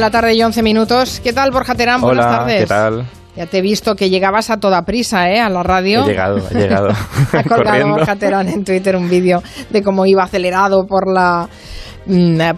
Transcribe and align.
La 0.00 0.12
tarde 0.12 0.32
y 0.32 0.40
11 0.40 0.62
minutos. 0.62 1.20
¿Qué 1.24 1.32
tal, 1.32 1.50
Borja 1.50 1.74
Terán? 1.74 2.00
Buenas 2.00 2.26
Hola, 2.26 2.38
tardes. 2.38 2.60
¿qué 2.60 2.66
tal? 2.68 3.04
Ya 3.34 3.46
te 3.46 3.58
he 3.58 3.60
visto 3.60 3.96
que 3.96 4.08
llegabas 4.08 4.48
a 4.48 4.58
toda 4.58 4.82
prisa, 4.82 5.28
¿eh? 5.28 5.40
A 5.40 5.48
la 5.48 5.64
radio. 5.64 6.04
He 6.04 6.10
llegado, 6.10 6.38
he 6.38 6.54
llegado. 6.54 6.90
ha 7.32 7.42
colgado. 7.42 7.88
Borja 7.96 8.14
Terán 8.14 8.48
en 8.48 8.64
Twitter 8.64 8.94
un 8.94 9.10
vídeo 9.10 9.42
de 9.70 9.82
cómo 9.82 10.06
iba 10.06 10.22
acelerado 10.22 10.86
por 10.86 11.12
la 11.12 11.48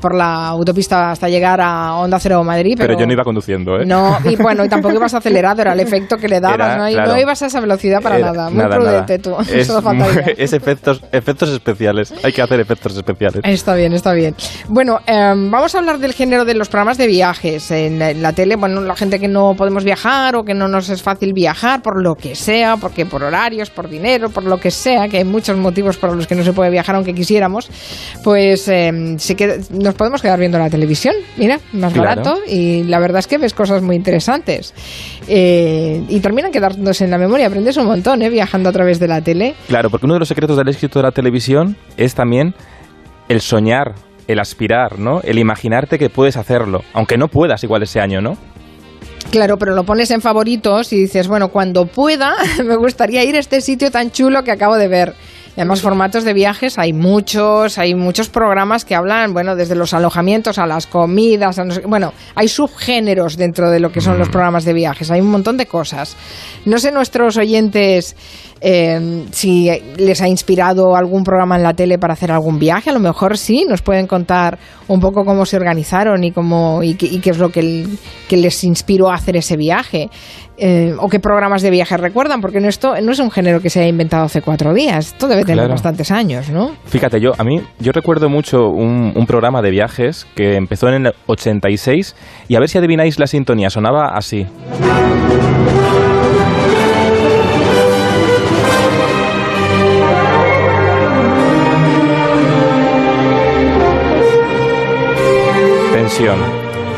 por 0.00 0.14
la 0.14 0.48
autopista 0.48 1.10
hasta 1.10 1.28
llegar 1.28 1.60
a 1.60 1.94
Onda 1.96 2.18
Cero 2.18 2.42
Madrid. 2.44 2.74
Pero, 2.76 2.88
Pero 2.88 3.00
yo 3.00 3.06
no 3.06 3.12
iba 3.12 3.24
conduciendo, 3.24 3.76
¿eh? 3.80 3.84
No, 3.86 4.16
y 4.24 4.36
bueno, 4.36 4.64
y 4.64 4.68
tampoco 4.70 4.94
ibas 4.94 5.14
acelerado, 5.14 5.62
era 5.62 5.72
el 5.72 5.80
efecto 5.80 6.16
que 6.16 6.28
le 6.28 6.40
dabas, 6.40 6.54
Era, 6.54 6.76
¿no? 6.76 6.88
Y 6.88 6.92
claro. 6.92 7.12
no 7.12 7.20
ibas 7.20 7.42
a 7.42 7.46
esa 7.46 7.60
velocidad 7.60 8.00
para 8.00 8.18
Era- 8.18 8.32
nada. 8.32 8.50
Muy 8.50 8.58
nada, 8.58 8.76
prudente 8.76 9.18
nada. 9.18 9.44
tú. 9.44 9.52
Es, 9.60 9.68
es 10.38 10.52
efectos, 10.52 11.02
efectos 11.12 11.48
especiales. 11.50 12.12
Hay 12.22 12.32
que 12.32 12.42
hacer 12.42 12.60
efectos 12.60 12.96
especiales. 12.96 13.40
Está 13.44 13.74
bien, 13.74 13.92
está 13.92 14.12
bien. 14.12 14.34
Bueno, 14.68 14.98
em, 15.06 15.50
vamos 15.50 15.74
a 15.74 15.78
hablar 15.78 15.98
del 15.98 16.12
género 16.12 16.44
de 16.44 16.54
los 16.54 16.68
programas 16.68 16.98
de 16.98 17.06
viajes. 17.06 17.70
En 17.70 17.98
la, 17.98 18.10
en 18.10 18.22
la 18.22 18.32
tele, 18.32 18.56
bueno, 18.56 18.80
la 18.80 18.94
gente 18.96 19.18
que 19.18 19.28
no 19.28 19.54
podemos 19.56 19.84
viajar 19.84 20.36
o 20.36 20.44
que 20.44 20.54
no 20.54 20.68
nos 20.68 20.88
es 20.88 21.02
fácil 21.02 21.32
viajar, 21.32 21.82
por 21.82 22.02
lo 22.02 22.14
que 22.14 22.34
sea, 22.34 22.76
porque 22.76 23.06
por 23.06 23.22
horarios, 23.22 23.70
por 23.70 23.88
dinero, 23.88 24.30
por 24.30 24.44
lo 24.44 24.58
que 24.58 24.70
sea, 24.70 25.08
que 25.08 25.18
hay 25.18 25.24
muchos 25.24 25.56
motivos 25.56 25.96
por 25.96 26.14
los 26.14 26.26
que 26.26 26.34
no 26.34 26.44
se 26.44 26.52
puede 26.52 26.70
viajar 26.70 26.94
aunque 26.96 27.14
quisiéramos, 27.14 27.68
pues 28.22 28.68
em, 28.68 29.18
sí 29.18 29.34
que 29.34 29.39
nos 29.70 29.94
podemos 29.94 30.22
quedar 30.22 30.38
viendo 30.38 30.58
la 30.58 30.70
televisión, 30.70 31.14
mira, 31.36 31.58
más 31.72 31.92
Claro. 31.92 32.08
barato, 32.08 32.38
y 32.46 32.84
la 32.84 32.98
verdad 32.98 33.20
es 33.20 33.26
que 33.26 33.38
ves 33.38 33.54
cosas 33.54 33.82
muy 33.82 33.96
interesantes. 33.96 34.74
Eh, 35.28 36.02
y 36.08 36.20
terminan 36.20 36.50
quedándose 36.52 37.04
en 37.04 37.10
la 37.10 37.18
memoria, 37.18 37.46
aprendes 37.46 37.76
un 37.76 37.86
montón, 37.86 38.22
¿eh? 38.22 38.30
Viajando 38.30 38.68
a 38.68 38.72
través 38.72 38.98
de 38.98 39.08
la 39.08 39.20
tele. 39.20 39.54
Claro, 39.68 39.90
porque 39.90 40.06
uno 40.06 40.14
de 40.14 40.20
los 40.20 40.28
secretos 40.28 40.56
del 40.56 40.68
éxito 40.68 40.98
de 40.98 41.04
la 41.04 41.12
televisión 41.12 41.76
es 41.96 42.14
también 42.14 42.54
el 43.28 43.40
soñar, 43.40 43.94
el 44.26 44.38
aspirar, 44.40 44.98
¿no? 44.98 45.20
El 45.22 45.38
imaginarte 45.38 45.98
que 45.98 46.08
puedes 46.10 46.36
hacerlo, 46.36 46.82
aunque 46.92 47.16
no 47.16 47.28
puedas 47.28 47.62
igual 47.64 47.82
ese 47.82 48.00
año, 48.00 48.20
¿no? 48.20 48.36
Claro, 49.30 49.58
pero 49.58 49.74
lo 49.76 49.84
pones 49.84 50.10
en 50.10 50.20
favoritos 50.20 50.92
y 50.92 50.96
dices, 51.02 51.28
bueno, 51.28 51.48
cuando 51.48 51.86
pueda, 51.86 52.34
me 52.64 52.76
gustaría 52.76 53.22
ir 53.24 53.36
a 53.36 53.38
este 53.38 53.60
sitio 53.60 53.90
tan 53.90 54.10
chulo 54.10 54.42
que 54.42 54.50
acabo 54.50 54.76
de 54.76 54.88
ver. 54.88 55.14
Y 55.56 55.60
además, 55.60 55.80
formatos 55.82 56.24
de 56.24 56.32
viajes 56.32 56.78
hay 56.78 56.92
muchos, 56.92 57.76
hay 57.76 57.94
muchos 57.94 58.28
programas 58.28 58.84
que 58.84 58.94
hablan, 58.94 59.32
bueno, 59.32 59.56
desde 59.56 59.74
los 59.74 59.92
alojamientos 59.92 60.58
a 60.58 60.66
las 60.66 60.86
comidas, 60.86 61.58
a 61.58 61.64
no 61.64 61.74
sé- 61.74 61.80
bueno, 61.80 62.12
hay 62.36 62.46
subgéneros 62.48 63.36
dentro 63.36 63.68
de 63.70 63.80
lo 63.80 63.90
que 63.90 64.00
son 64.00 64.16
los 64.18 64.28
programas 64.28 64.64
de 64.64 64.72
viajes, 64.72 65.10
hay 65.10 65.20
un 65.20 65.30
montón 65.30 65.56
de 65.56 65.66
cosas. 65.66 66.16
No 66.64 66.78
sé 66.78 66.92
nuestros 66.92 67.36
oyentes 67.36 68.14
eh, 68.60 69.24
si 69.30 69.70
les 69.96 70.20
ha 70.22 70.28
inspirado 70.28 70.94
algún 70.96 71.24
programa 71.24 71.56
en 71.56 71.62
la 71.62 71.74
tele 71.74 71.98
para 71.98 72.12
hacer 72.12 72.30
algún 72.30 72.58
viaje, 72.58 72.90
a 72.90 72.92
lo 72.92 73.00
mejor 73.00 73.38
sí, 73.38 73.64
nos 73.68 73.82
pueden 73.82 74.06
contar 74.06 74.58
un 74.88 75.00
poco 75.00 75.24
cómo 75.24 75.46
se 75.46 75.56
organizaron 75.56 76.24
y 76.24 76.32
cómo 76.32 76.82
y 76.82 76.94
qué, 76.94 77.06
y 77.06 77.20
qué 77.20 77.30
es 77.30 77.38
lo 77.38 77.50
que, 77.50 77.86
que 78.28 78.36
les 78.36 78.62
inspiró 78.64 79.10
a 79.10 79.14
hacer 79.14 79.36
ese 79.36 79.56
viaje. 79.56 80.08
Eh, 80.62 80.92
o 81.00 81.08
qué 81.08 81.20
programas 81.20 81.62
de 81.62 81.70
viaje 81.70 81.96
recuerdan, 81.96 82.42
porque 82.42 82.60
no, 82.60 82.68
esto 82.68 83.00
no 83.00 83.12
es 83.12 83.18
un 83.18 83.30
género 83.30 83.62
que 83.62 83.70
se 83.70 83.80
haya 83.80 83.88
inventado 83.88 84.24
hace 84.24 84.42
cuatro 84.42 84.74
días, 84.74 85.06
esto 85.14 85.26
debe 85.26 85.40
tener 85.42 85.60
Claro. 85.60 85.70
bastantes 85.70 86.10
años, 86.10 86.50
¿no? 86.50 86.72
Fíjate, 86.84 87.18
yo 87.18 87.30
a 87.38 87.44
mí 87.44 87.62
yo 87.78 87.92
recuerdo 87.92 88.28
mucho 88.28 88.68
un, 88.68 89.10
un 89.16 89.26
programa 89.26 89.62
de 89.62 89.70
viajes 89.70 90.26
que 90.36 90.56
empezó 90.56 90.88
en 90.88 91.06
el 91.06 91.12
86 91.28 92.14
y 92.48 92.56
a 92.56 92.60
ver 92.60 92.68
si 92.68 92.76
adivináis 92.76 93.18
la 93.18 93.26
sintonía, 93.26 93.70
sonaba 93.70 94.10
así. 94.14 94.46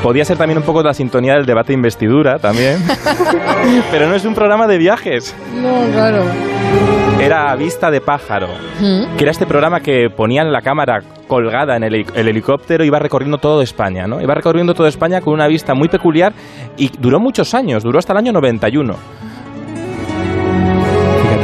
Podía 0.02 0.24
ser 0.24 0.36
también 0.36 0.58
un 0.58 0.64
poco 0.64 0.82
la 0.82 0.94
sintonía 0.94 1.34
del 1.34 1.46
debate 1.46 1.68
de 1.68 1.74
investidura 1.74 2.38
también, 2.40 2.78
pero 3.92 4.08
no 4.08 4.14
es 4.16 4.24
un 4.24 4.34
programa 4.34 4.66
de 4.66 4.76
viajes, 4.78 5.34
No, 5.54 5.84
claro. 5.92 6.24
era 7.20 7.54
Vista 7.54 7.88
de 7.90 8.00
Pájaro 8.00 8.48
que 9.16 9.22
era 9.22 9.30
este 9.30 9.46
programa 9.46 9.78
que 9.80 10.10
ponían 10.10 10.50
la 10.50 10.60
cámara 10.60 11.02
colgada 11.28 11.76
en 11.76 11.84
el, 11.84 11.94
heli- 11.94 12.06
el 12.16 12.26
helicóptero 12.28 12.82
y 12.82 12.88
iba 12.88 12.98
recorriendo 12.98 13.38
todo 13.38 13.62
España, 13.62 14.08
¿no? 14.08 14.20
Iba 14.20 14.34
recorriendo 14.34 14.74
toda 14.74 14.88
España 14.88 15.20
con 15.20 15.34
una 15.34 15.46
vista 15.46 15.72
muy 15.72 15.86
peculiar 15.88 16.32
y 16.76 16.90
duró 16.98 17.20
muchos 17.20 17.54
años, 17.54 17.84
duró 17.84 18.00
hasta 18.00 18.12
el 18.12 18.18
año 18.18 18.32
91. 18.32 18.96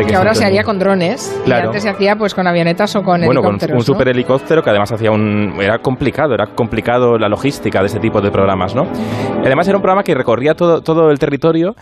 Que 0.09 0.17
ahora 0.17 0.35
se 0.35 0.45
haría 0.45 0.63
con 0.65 0.79
drones, 0.79 1.39
y 1.43 1.45
Claro. 1.47 1.67
antes 1.69 1.83
se 1.83 1.91
hacía 1.91 2.17
pues 2.17 2.35
con 2.35 2.47
avionetas 2.47 2.95
o 2.97 3.03
con 3.03 3.21
bueno, 3.21 3.41
con 3.43 3.51
helicópteros. 3.53 3.73
un 3.73 3.79
¿no? 3.79 3.83
super 3.85 4.09
helicóptero 4.09 4.63
que 4.63 4.71
además 4.71 4.93
hacía 4.93 5.11
un... 5.11 5.55
Era 5.61 5.79
complicado, 5.79 6.35
era 6.35 6.47
complicado 6.55 7.19
la 7.19 7.29
logística 7.29 7.81
de 7.81 7.87
este 7.87 8.01
tipo 8.01 8.21
de 8.21 8.31
programas, 8.31 8.75
¿no? 8.75 8.83
Y 9.43 9.47
además 9.47 9.69
era 9.69 9.77
un 9.77 9.83
programa 9.83 10.03
que 10.03 10.15
recorría 10.15 10.55
todo, 10.55 10.81
todo 10.83 11.11
el 11.11 11.19
territorio 11.19 11.75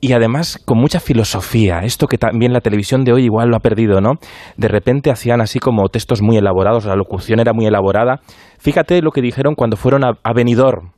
y 0.00 0.12
además 0.12 0.60
con 0.64 0.78
mucha 0.78 1.00
filosofía. 1.00 1.78
Esto 1.82 2.06
que 2.06 2.18
también 2.18 2.52
la 2.52 2.60
televisión 2.60 3.04
de 3.04 3.12
hoy 3.12 3.24
igual 3.24 3.48
lo 3.48 3.56
ha 3.56 3.60
perdido, 3.60 4.00
¿no? 4.00 4.12
De 4.56 4.68
repente 4.68 5.10
hacían 5.10 5.40
así 5.40 5.58
como 5.58 5.88
textos 5.88 6.20
muy 6.22 6.36
elaborados, 6.36 6.84
la 6.84 6.94
locución 6.96 7.40
era 7.40 7.52
muy 7.54 7.66
elaborada. 7.66 8.20
Fíjate 8.58 9.00
lo 9.02 9.10
que 9.12 9.22
dijeron 9.22 9.54
cuando 9.54 9.76
fueron 9.76 10.04
a, 10.04 10.12
a 10.22 10.32
Benidorm. 10.34 10.90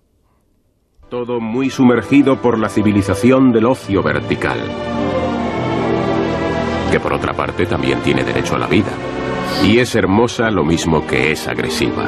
Todo 1.09 1.39
muy 1.41 1.71
sumergido 1.71 2.41
por 2.43 2.59
la 2.59 2.69
civilización 2.69 3.53
del 3.53 3.67
ocio 3.67 4.03
vertical. 4.03 4.59
Que 6.91 7.01
por 7.01 7.13
otra 7.13 7.33
parte 7.33 7.67
también 7.67 8.01
tiene 8.01 8.23
derecho 8.25 8.55
a 8.57 8.59
la 8.59 8.67
vida. 8.67 8.91
Y 9.65 9.79
es 9.79 9.95
hermosa 9.95 10.51
lo 10.51 10.65
mismo 10.65 11.07
que 11.07 11.33
es 11.33 11.49
agresiva. 11.49 12.07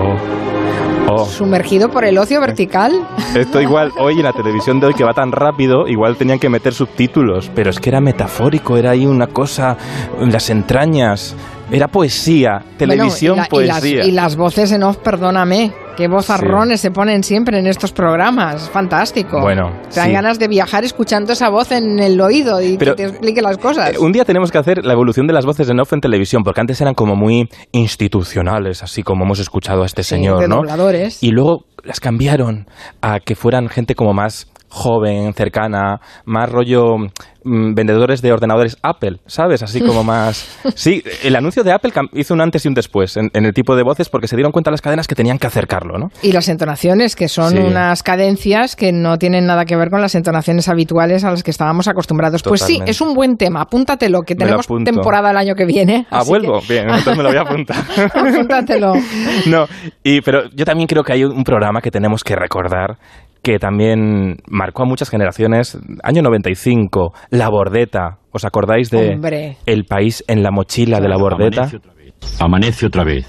Oh, 0.00 1.12
oh. 1.12 1.24
Sumergido 1.26 1.90
por 1.90 2.04
el 2.04 2.16
ocio 2.18 2.40
vertical. 2.40 2.92
Esto 3.34 3.60
igual 3.60 3.92
hoy 3.98 4.14
en 4.14 4.24
la 4.24 4.32
televisión 4.32 4.80
de 4.80 4.88
hoy 4.88 4.94
que 4.94 5.04
va 5.04 5.12
tan 5.12 5.32
rápido, 5.32 5.86
igual 5.86 6.16
tenían 6.16 6.38
que 6.38 6.48
meter 6.48 6.72
subtítulos, 6.72 7.50
pero 7.54 7.70
es 7.70 7.78
que 7.78 7.90
era 7.90 8.00
metafórico, 8.00 8.76
era 8.76 8.90
ahí 8.90 9.06
una 9.06 9.26
cosa, 9.26 9.76
las 10.20 10.50
entrañas, 10.50 11.36
era 11.72 11.88
poesía, 11.88 12.62
televisión 12.76 13.36
Bueno, 13.36 13.48
y 13.52 13.56
la- 13.58 13.64
y 13.64 13.66
las- 13.66 13.80
poesía. 13.80 14.04
Y 14.04 14.10
las, 14.12 14.36
voces 14.36 14.72
en 14.72 14.82
off, 14.82 14.96
perdóname. 14.98 15.72
Qué 15.96 16.08
vozarrones 16.08 16.80
se 16.80 16.90
ponen 16.90 17.22
siempre 17.22 17.58
en 17.58 17.66
estos 17.66 17.92
programas. 17.92 18.70
Fantástico. 18.70 19.38
Bueno, 19.40 19.70
Te 19.92 20.00
dan 20.00 20.06
sí. 20.08 20.12
ganas 20.14 20.38
de 20.38 20.48
viajar 20.48 20.82
escuchando 20.84 21.32
esa 21.34 21.50
voz 21.50 21.72
en 21.72 21.98
el 21.98 22.18
oído 22.20 22.62
y 22.62 22.78
Pero, 22.78 22.94
que 22.96 23.02
te 23.02 23.08
explique 23.10 23.42
las 23.42 23.58
cosas. 23.58 23.94
Eh, 23.94 23.98
Un 23.98 24.10
día 24.12 24.24
tenemos 24.24 24.50
que 24.50 24.56
hacer 24.56 24.84
la 24.86 24.94
evolución 24.94 25.26
de 25.26 25.34
las 25.34 25.44
voces 25.44 25.68
en 25.68 25.78
off 25.78 25.92
en 25.92 26.00
televisión, 26.00 26.42
porque 26.42 26.60
antes 26.62 26.80
eran 26.80 26.94
como 26.94 27.16
muy 27.16 27.50
institucionales, 27.72 28.82
así 28.82 29.02
como 29.02 29.24
hemos 29.24 29.40
escuchado 29.40 29.82
a 29.82 29.86
este 29.86 30.02
Sí, 30.02 30.10
señor, 30.10 30.40
de 30.40 30.48
¿no? 30.48 30.56
dobladores. 30.56 31.22
Y 31.22 31.32
luego 31.32 31.64
las 31.84 32.00
cambiaron 32.00 32.66
a 33.02 33.20
que 33.20 33.34
fueran 33.36 33.68
gente 33.68 33.94
como 33.94 34.14
más 34.14 34.46
joven, 34.70 35.34
cercana, 35.34 36.00
más 36.24 36.48
rollo 36.50 36.96
mm, 37.44 37.74
vendedores 37.74 38.22
de 38.22 38.32
ordenadores 38.32 38.76
Apple, 38.82 39.18
¿sabes? 39.26 39.62
Así 39.62 39.80
como 39.80 40.04
más... 40.04 40.58
Sí, 40.76 41.02
el 41.24 41.36
anuncio 41.36 41.62
de 41.64 41.72
Apple 41.72 41.92
hizo 42.14 42.34
un 42.34 42.40
antes 42.40 42.64
y 42.64 42.68
un 42.68 42.74
después 42.74 43.16
en, 43.16 43.30
en 43.34 43.44
el 43.44 43.52
tipo 43.52 43.74
de 43.76 43.82
voces 43.82 44.08
porque 44.08 44.28
se 44.28 44.36
dieron 44.36 44.52
cuenta 44.52 44.70
las 44.70 44.80
cadenas 44.80 45.06
que 45.08 45.14
tenían 45.14 45.38
que 45.38 45.46
acercarlo, 45.48 45.98
¿no? 45.98 46.08
Y 46.22 46.32
las 46.32 46.48
entonaciones, 46.48 47.16
que 47.16 47.28
son 47.28 47.50
Sí. 47.50 47.58
unas 47.58 48.02
cadencias 48.02 48.76
que 48.76 48.92
no 48.92 49.18
tienen 49.18 49.46
nada 49.46 49.64
que 49.64 49.76
ver 49.76 49.90
con 49.90 50.00
las 50.00 50.14
entonaciones 50.14 50.68
habituales 50.68 51.24
a 51.24 51.30
las 51.30 51.42
que 51.42 51.50
estábamos 51.50 51.88
acostumbrados. 51.88 52.42
Pues 52.42 52.62
sí, 52.62 52.80
es 52.86 53.00
un 53.00 53.14
buen 53.14 53.36
tema. 53.36 53.62
Apúntatelo, 53.62 54.20
que 54.22 54.34
tenemos 54.36 54.66
temporada 54.84 55.30
el 55.32 55.36
año 55.36 55.54
que 55.54 55.64
viene. 55.64 56.06
Ah, 56.10 56.22
vuelvo. 56.26 56.60
que- 56.60 56.74
Bien, 56.74 56.84
entonces 56.88 57.16
me 57.16 57.22
lo 57.24 57.30
voy 57.30 57.38
a 57.38 57.42
apuntar. 57.42 57.78
Apúntatelo. 58.14 58.92
No, 59.46 59.66
y, 60.04 60.20
pero 60.20 60.48
yo 60.54 60.64
también 60.64 60.86
creo 60.86 61.02
que 61.02 61.12
hay 61.12 61.24
un 61.24 61.42
programa 61.44 61.80
que 61.80 61.90
tenemos 61.90 62.22
que 62.22 62.36
recordar 62.36 62.98
que 63.42 63.58
también 63.58 64.36
marcó 64.48 64.82
a 64.82 64.86
muchas 64.86 65.10
generaciones. 65.10 65.78
Año 66.02 66.22
95, 66.22 67.12
La 67.30 67.48
Bordeta. 67.48 68.18
¿Os 68.32 68.44
acordáis 68.44 68.90
de 68.90 69.14
Hombre. 69.14 69.56
El 69.66 69.84
país 69.84 70.22
en 70.28 70.42
la 70.42 70.50
mochila 70.50 71.00
de 71.00 71.08
la 71.08 71.16
Bordeta? 71.16 71.62
Amanece 71.62 71.76
otra 71.76 71.94
vez. 71.94 72.14
Amanece 72.40 72.86
otra 72.86 73.04
vez. 73.04 73.26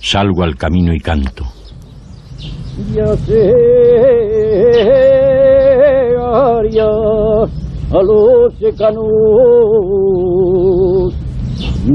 Salgo 0.00 0.42
al 0.42 0.56
camino 0.56 0.92
y 0.92 0.98
canto. 1.00 1.44
Ya 2.94 3.06
se 3.16 3.52
haría 6.18 6.86
a 7.92 8.02
los 8.02 8.54
secanos, 8.58 9.04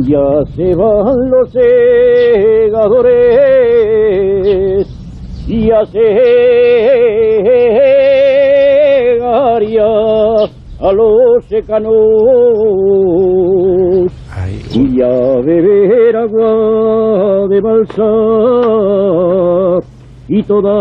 ya 0.07 0.43
se 0.55 0.75
van 0.75 1.31
los 1.31 1.51
segadores, 1.51 2.87
ya 5.47 5.83
se 5.91 6.66
los 10.97 11.45
secanos. 11.47 11.93
Ay, 14.35 14.61
y 14.73 15.01
a 15.01 15.39
beber 15.45 16.15
agua 16.17 17.47
de 17.49 17.61
balsa 17.61 18.03
y 20.29 20.43
toda 20.43 20.73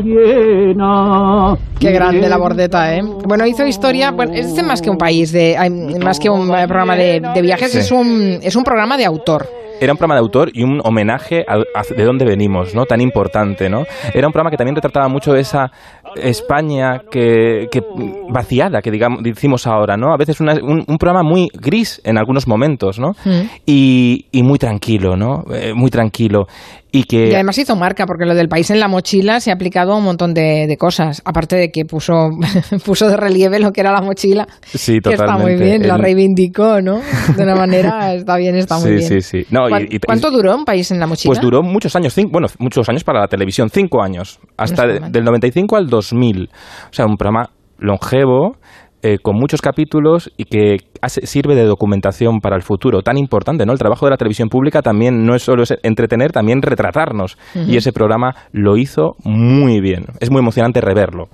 llena. 0.00 1.56
Qué 1.78 1.90
grande 1.92 2.28
la 2.28 2.36
bordeta, 2.38 2.94
¿eh? 2.94 3.02
Bueno, 3.26 3.46
hizo 3.46 3.66
historia. 3.66 4.10
Bueno, 4.12 4.32
es 4.34 4.62
más 4.62 4.82
que 4.82 4.90
un 4.90 4.96
país, 4.98 5.32
de, 5.32 5.56
más 6.02 6.18
que 6.18 6.28
un 6.28 6.50
eh, 6.50 6.66
programa 6.66 6.96
de, 6.96 7.20
de 7.34 7.42
viajes, 7.42 7.72
Sí. 7.72 7.78
es, 7.78 7.92
un, 7.92 8.38
es 8.42 8.56
un 8.56 8.64
programa 8.64 8.96
de 8.96 9.04
autor. 9.06 9.46
Era 9.80 9.92
un 9.92 9.96
programa 9.98 10.14
de 10.14 10.20
autor 10.20 10.50
y 10.52 10.62
un 10.62 10.80
homenaje 10.84 11.44
a, 11.48 11.54
a 11.54 11.82
de 11.96 12.04
dónde 12.04 12.24
venimos, 12.24 12.74
¿no? 12.74 12.84
Tan 12.84 13.00
importante, 13.00 13.68
¿no? 13.70 13.84
Era 14.14 14.26
un 14.26 14.32
programa 14.32 14.50
que 14.50 14.56
también 14.56 14.74
retrataba 14.76 15.08
mucho 15.08 15.34
esa 15.34 15.70
España 16.16 17.02
que, 17.10 17.68
que 17.70 17.80
vaciada, 18.28 18.80
que 18.82 18.90
digamos, 18.90 19.22
decimos 19.22 19.66
ahora, 19.66 19.96
¿no? 19.96 20.12
A 20.12 20.16
veces 20.16 20.40
una- 20.40 20.54
un, 20.62 20.84
un 20.86 20.98
programa 20.98 21.22
muy 21.22 21.48
gris 21.54 22.00
en 22.04 22.18
algunos 22.18 22.46
momentos, 22.46 22.98
¿no? 22.98 23.10
Mm. 23.24 23.40
Y, 23.66 24.26
y 24.32 24.42
muy 24.42 24.58
tranquilo, 24.58 25.16
¿no? 25.16 25.44
Eh, 25.52 25.72
muy 25.74 25.90
tranquilo. 25.90 26.46
Y 26.92 27.04
que... 27.04 27.28
Y 27.28 27.34
además 27.34 27.56
hizo 27.58 27.76
marca, 27.76 28.04
porque 28.06 28.24
lo 28.26 28.34
del 28.34 28.48
país 28.48 28.70
en 28.70 28.80
la 28.80 28.88
mochila 28.88 29.38
se 29.40 29.50
ha 29.50 29.54
aplicado 29.54 29.92
a 29.92 29.96
un 29.96 30.04
montón 30.04 30.34
de, 30.34 30.66
de 30.66 30.76
cosas. 30.76 31.22
Aparte 31.24 31.54
de 31.56 31.70
que 31.70 31.84
puso, 31.84 32.30
puso 32.84 33.08
de 33.08 33.16
relieve 33.16 33.60
lo 33.60 33.70
que 33.72 33.80
era 33.80 33.92
la 33.92 34.00
mochila. 34.02 34.46
Sí, 34.64 34.98
Que 35.00 35.10
está 35.14 35.24
muy 35.34 35.52
totalmente. 35.52 35.64
bien, 35.64 35.88
la 35.88 35.96
reivindicó, 35.96 36.80
¿no? 36.80 37.00
De 37.36 37.42
una 37.44 37.54
manera, 37.56 38.14
está 38.14 38.36
bien, 38.36 38.56
está 38.56 38.76
muy 38.78 38.84
Sí, 38.84 38.94
bien. 38.96 39.08
sí, 39.08 39.20
sí. 39.20 39.46
No, 39.50 39.66
y- 39.66 39.70
¿Cuán- 39.70 39.86
y- 39.90 39.98
¿Cuánto 40.00 40.30
duró 40.30 40.56
un 40.56 40.64
país 40.64 40.90
en 40.90 40.98
la 40.98 41.06
mochila? 41.06 41.30
Pues 41.30 41.40
duró 41.40 41.62
muchos 41.62 41.94
años, 41.96 42.16
cin- 42.16 42.28
bueno, 42.30 42.48
muchos 42.58 42.88
años 42.88 43.04
para 43.04 43.20
la 43.20 43.28
televisión, 43.28 43.70
cinco 43.70 44.02
años, 44.02 44.40
hasta 44.56 44.86
mal. 44.86 45.12
del 45.12 45.24
95 45.24 45.76
al 45.76 45.86
2000. 45.86 46.48
O 46.50 46.92
sea, 46.92 47.06
un 47.06 47.16
programa 47.16 47.50
longevo, 47.78 48.56
eh, 49.02 49.18
con 49.22 49.36
muchos 49.36 49.60
capítulos 49.62 50.30
y 50.36 50.44
que 50.44 50.76
hace- 51.00 51.26
sirve 51.26 51.54
de 51.54 51.64
documentación 51.64 52.40
para 52.40 52.56
el 52.56 52.62
futuro. 52.62 53.02
Tan 53.02 53.16
importante, 53.18 53.64
¿no? 53.64 53.72
El 53.72 53.78
trabajo 53.78 54.06
de 54.06 54.10
la 54.10 54.16
televisión 54.16 54.48
pública 54.48 54.82
también 54.82 55.24
no 55.24 55.34
es 55.34 55.42
solo 55.42 55.62
entretener, 55.82 56.32
también 56.32 56.60
retratarnos. 56.62 57.36
Y 57.54 57.76
ese 57.76 57.92
programa 57.92 58.34
lo 58.52 58.76
hizo 58.76 59.16
muy 59.24 59.80
bien. 59.80 60.06
Es 60.20 60.30
muy 60.30 60.40
emocionante 60.40 60.80
reverlo. 60.80 61.28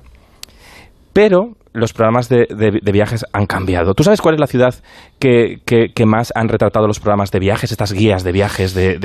Pero 1.12 1.52
los 1.72 1.92
programas 1.92 2.28
de, 2.28 2.46
de- 2.48 2.78
de 2.82 2.92
viajes 2.92 3.24
han 3.32 3.46
cambiado. 3.46 3.94
¿Tú 3.94 4.02
sabes 4.02 4.20
cuál 4.20 4.34
es 4.34 4.40
la 4.40 4.46
ciudad 4.46 4.74
que, 5.18 5.56
que- 5.66 5.88
que 5.94 6.06
más 6.06 6.32
han 6.34 6.48
retratado 6.48 6.86
los 6.86 7.00
programas 7.00 7.30
de 7.30 7.38
viajes, 7.38 7.70
estas 7.70 7.92
guías 7.92 8.22
de 8.24 8.32
viajes, 8.32 8.74
de, 8.74 8.98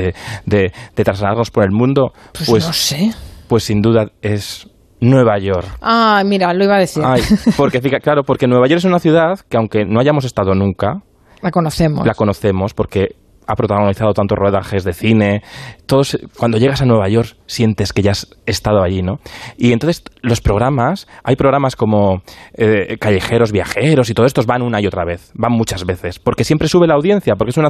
de, 0.45 0.71
trasladarnos 1.03 1.51
por 1.51 1.63
el 1.63 1.71
mundo? 1.71 2.13
Pues, 2.47 2.65
no 2.65 2.73
sé. 2.73 3.11
pues 3.47 3.63
sin 3.65 3.81
duda 3.81 4.07
es 4.21 4.67
Nueva 5.01 5.37
York. 5.39 5.67
Ah, 5.81 6.21
mira, 6.25 6.53
lo 6.53 6.63
iba 6.63 6.75
a 6.75 6.79
decir. 6.79 7.03
Ay, 7.05 7.21
porque 7.57 7.81
claro, 7.81 8.23
porque 8.23 8.47
Nueva 8.47 8.67
York 8.67 8.77
es 8.79 8.85
una 8.85 8.99
ciudad 8.99 9.39
que 9.49 9.57
aunque 9.57 9.83
no 9.85 9.99
hayamos 9.99 10.25
estado 10.25 10.53
nunca, 10.53 11.01
La 11.41 11.51
conocemos. 11.51 12.05
la 12.05 12.13
conocemos 12.13 12.73
porque 12.73 13.15
ha 13.47 13.55
protagonizado 13.55 14.13
tantos 14.13 14.37
rodajes 14.37 14.83
de 14.83 14.93
cine. 14.93 15.41
Todos, 15.85 16.17
cuando 16.37 16.57
llegas 16.57 16.81
a 16.81 16.85
Nueva 16.85 17.09
York 17.09 17.35
sientes 17.47 17.91
que 17.93 18.01
ya 18.01 18.11
has 18.11 18.27
estado 18.45 18.81
allí, 18.81 19.01
¿no? 19.01 19.19
Y 19.57 19.73
entonces 19.73 20.03
los 20.21 20.41
programas, 20.41 21.07
hay 21.23 21.35
programas 21.35 21.75
como 21.75 22.21
eh, 22.53 22.97
Callejeros 22.99 23.51
Viajeros 23.51 24.09
y 24.09 24.13
todos 24.13 24.27
estos 24.27 24.45
van 24.45 24.61
una 24.61 24.79
y 24.81 24.87
otra 24.87 25.03
vez, 25.03 25.31
van 25.35 25.51
muchas 25.51 25.85
veces, 25.85 26.19
porque 26.19 26.43
siempre 26.43 26.67
sube 26.67 26.87
la 26.87 26.95
audiencia, 26.95 27.35
porque 27.35 27.51
es 27.51 27.57
una, 27.57 27.69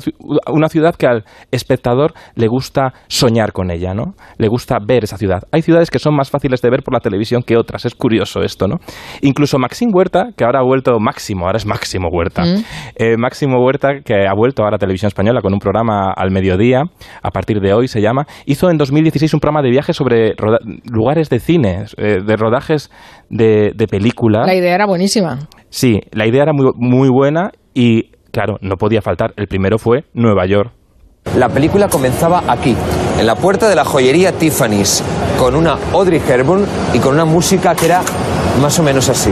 una 0.52 0.70
ciudad 0.70 0.96
que 0.96 1.08
al 1.08 1.24
espectador 1.52 2.14
le 2.36 2.48
gusta 2.48 2.94
soñar 3.08 3.54
con 3.54 3.72
ella, 3.72 3.94
¿no? 3.94 4.14
Le 4.38 4.48
gusta 4.48 4.78
ver 4.86 5.04
esa 5.04 5.18
ciudad. 5.18 5.44
Hay 5.52 5.62
ciudades 5.62 5.90
que 5.90 6.00
son 6.00 6.16
más 6.16 6.30
fáciles 6.30 6.62
de 6.62 6.70
ver 6.70 6.84
por 6.84 6.94
la 6.94 7.00
televisión 7.00 7.42
que 7.42 7.58
otras, 7.58 7.86
es 7.86 7.96
curioso 7.96 8.42
esto, 8.42 8.68
¿no? 8.68 8.78
Incluso 9.22 9.58
Maxim 9.58 9.90
Huerta, 9.94 10.30
que 10.36 10.44
ahora 10.44 10.60
ha 10.60 10.64
vuelto 10.64 11.00
Máximo, 11.00 11.46
ahora 11.46 11.58
es 11.58 11.66
Máximo 11.66 12.10
Huerta. 12.10 12.44
Eh, 12.96 13.16
Máximo 13.18 13.64
Huerta, 13.64 14.02
que 14.04 14.28
ha 14.28 14.34
vuelto 14.34 14.64
ahora 14.64 14.76
a 14.76 14.80
Televisión 14.80 15.08
Española 15.08 15.42
con 15.42 15.54
un 15.54 15.60
programa 15.60 15.71
al 15.80 16.32
mediodía, 16.32 16.84
a 17.22 17.32
partir 17.32 17.60
de 17.60 17.74
hoy 17.74 17.88
se 17.88 18.02
llama, 18.02 18.26
hizo 18.46 18.70
en 18.70 18.78
2016 18.78 19.34
un 19.34 19.40
programa 19.40 19.62
de 19.62 19.70
viaje 19.70 19.94
sobre 19.94 20.34
lugares 20.92 21.30
de 21.30 21.40
cine, 21.40 21.86
eh, 21.98 22.20
de 22.26 22.36
rodajes 22.36 22.92
de, 23.30 23.72
de 23.76 23.88
películas. 23.88 24.46
La 24.48 24.56
idea 24.56 24.76
era 24.76 24.86
buenísima. 24.86 25.40
Sí, 25.70 26.02
la 26.12 26.28
idea 26.28 26.44
era 26.44 26.54
muy, 26.54 26.72
muy 26.76 27.10
buena 27.10 27.52
y, 27.74 28.12
claro, 28.32 28.58
no 28.62 28.76
podía 28.76 29.02
faltar. 29.02 29.34
El 29.38 29.48
primero 29.48 29.78
fue 29.78 30.04
Nueva 30.14 30.46
York. 30.46 30.72
La 31.38 31.50
película 31.50 31.88
comenzaba 31.88 32.44
aquí, 32.48 32.76
en 33.20 33.26
la 33.26 33.36
puerta 33.36 33.70
de 33.70 33.76
la 33.76 33.86
joyería 33.86 34.32
Tiffany's, 34.34 35.04
con 35.40 35.56
una 35.56 35.78
Audrey 35.94 36.20
Hepburn 36.20 36.66
y 36.94 37.00
con 37.00 37.14
una 37.14 37.26
música 37.26 37.76
que 37.76 37.86
era 37.86 38.02
más 38.62 38.78
o 38.80 38.84
menos 38.84 39.08
así. 39.08 39.32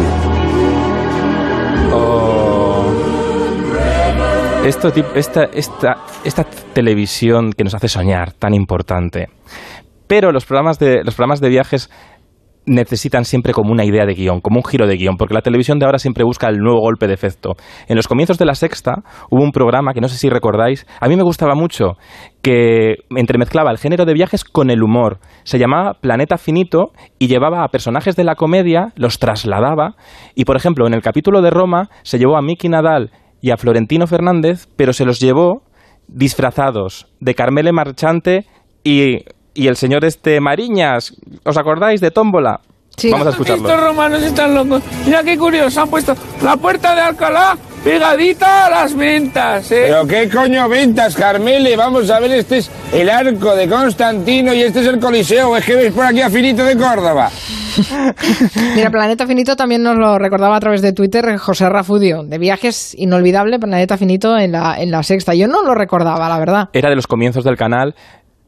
Esto, 4.70 4.90
esta, 5.16 5.46
esta, 5.46 5.96
esta 6.24 6.44
televisión 6.74 7.54
que 7.54 7.64
nos 7.64 7.74
hace 7.74 7.88
soñar, 7.88 8.34
tan 8.34 8.54
importante. 8.54 9.26
Pero 10.06 10.32
los 10.32 10.46
programas 10.46 10.78
de, 10.78 11.04
los 11.04 11.16
programas 11.16 11.42
de 11.42 11.50
viajes 11.50 11.90
necesitan 12.68 13.26
siempre 13.26 13.52
como 13.52 13.72
una 13.72 13.84
idea 13.84 14.06
de 14.06 14.14
guion, 14.14 14.42
como 14.42 14.60
un 14.60 14.64
giro 14.64 14.86
de 14.86 14.96
guion, 14.96 15.18
porque 15.18 15.34
la 15.34 15.42
televisión 15.42 15.80
de 15.80 15.88
ahora 15.88 15.98
siempre 15.98 16.24
busca 16.24 16.50
el 16.50 16.60
nuevo 16.60 16.82
golpe 16.82 17.08
de 17.08 17.16
efecto. 17.16 17.54
En 17.88 17.96
los 17.96 18.08
comienzos 18.08 18.38
de 18.38 18.46
la 18.46 18.54
sexta 18.54 19.02
hubo 19.32 19.42
un 19.42 19.52
programa 19.52 19.96
que 19.96 20.02
no 20.02 20.08
sé 20.08 20.20
si 20.20 20.30
recordáis, 20.30 20.86
a 21.02 21.08
mí 21.08 21.16
me 21.16 21.24
gustaba 21.24 21.56
mucho, 21.56 21.98
que 22.44 22.94
entremezclaba 23.10 23.72
el 23.72 23.80
género 23.80 24.06
de 24.06 24.14
viajes 24.14 24.44
con 24.44 24.70
el 24.70 24.84
humor. 24.84 25.18
Se 25.46 25.58
llamaba 25.58 25.96
Planeta 26.00 26.38
Finito 26.38 26.92
y 27.18 27.28
llevaba 27.28 27.64
a 27.64 27.70
personajes 27.70 28.16
de 28.16 28.24
la 28.24 28.36
comedia, 28.36 28.94
los 28.96 29.18
trasladaba 29.18 29.96
y, 30.36 30.46
por 30.46 30.58
ejemplo, 30.58 30.86
en 30.86 30.94
el 30.94 31.02
capítulo 31.02 31.42
de 31.42 31.50
Roma 31.50 31.90
se 32.04 32.20
llevó 32.20 32.38
a 32.38 32.44
Miki 32.44 32.70
Nadal 32.70 33.10
y 33.42 33.52
a 33.52 33.58
Florentino 33.58 34.08
Fernández, 34.08 34.68
pero 34.76 34.94
se 34.94 35.06
los 35.06 35.20
llevó 35.20 35.64
disfrazados 36.08 37.08
de 37.20 37.36
Carmele 37.36 37.72
Marchante 37.72 38.46
y, 38.84 39.24
y 39.54 39.68
el 39.68 39.76
señor 39.76 40.06
este 40.06 40.40
Mariñas. 40.42 41.14
¿Os 41.46 41.58
acordáis 41.58 42.02
de 42.02 42.12
Tómbola? 42.12 42.62
Sí. 42.98 43.12
Vamos 43.12 43.28
a 43.28 43.30
escucharlo. 43.30 43.68
Estos 43.70 43.84
romanos 43.84 44.22
están 44.24 44.54
locos. 44.54 44.84
Mira 45.06 45.24
qué 45.24 45.38
curioso, 45.38 45.82
han 45.82 45.90
puesto 45.90 46.16
la 46.44 46.58
puerta 46.58 46.96
de 46.96 47.02
Alcalá 47.02 47.58
pegadita 47.84 48.66
a 48.66 48.70
las 48.70 48.96
ventas, 48.96 49.72
¿eh? 49.72 49.86
Pero 49.88 50.08
qué 50.08 50.30
coño 50.30 50.68
ventas, 50.68 51.16
Carmele. 51.16 51.76
Vamos 51.76 52.10
a 52.10 52.20
ver, 52.20 52.32
este 52.32 52.58
es 52.60 52.72
el 52.94 53.10
arco 53.10 53.56
de 53.56 53.68
Constantino 53.68 54.54
y 54.54 54.62
este 54.62 54.82
es 54.82 54.88
el 54.88 55.00
Coliseo. 55.00 55.56
Es 55.58 55.66
que 55.66 55.76
ves 55.76 55.94
por 55.94 56.06
aquí 56.06 56.22
a 56.22 56.30
Finito 56.30 56.64
de 56.64 56.76
Córdoba. 56.76 57.30
Mira, 58.76 58.90
Planeta 58.90 59.26
Finito 59.26 59.56
también 59.56 59.84
nos 59.84 59.98
lo 59.98 60.18
recordaba 60.18 60.58
a 60.58 60.60
través 60.60 60.82
de 60.82 60.94
Twitter 60.94 61.38
José 61.38 61.70
Rafudio, 61.70 62.24
de 62.24 62.38
viajes 62.38 62.96
inolvidable, 62.98 63.60
Planeta 63.60 63.98
Finito 63.98 64.38
en 64.38 64.52
la, 64.52 64.76
en 64.80 64.92
la 64.92 65.04
sexta. 65.04 65.34
Yo 65.34 65.48
no 65.48 65.64
lo 65.64 65.76
recordaba, 65.76 66.28
la 66.30 66.40
verdad. 66.40 66.70
Era 66.74 66.90
de 66.90 66.96
los 66.96 67.08
comienzos 67.08 67.44
del 67.44 67.58
canal 67.58 67.96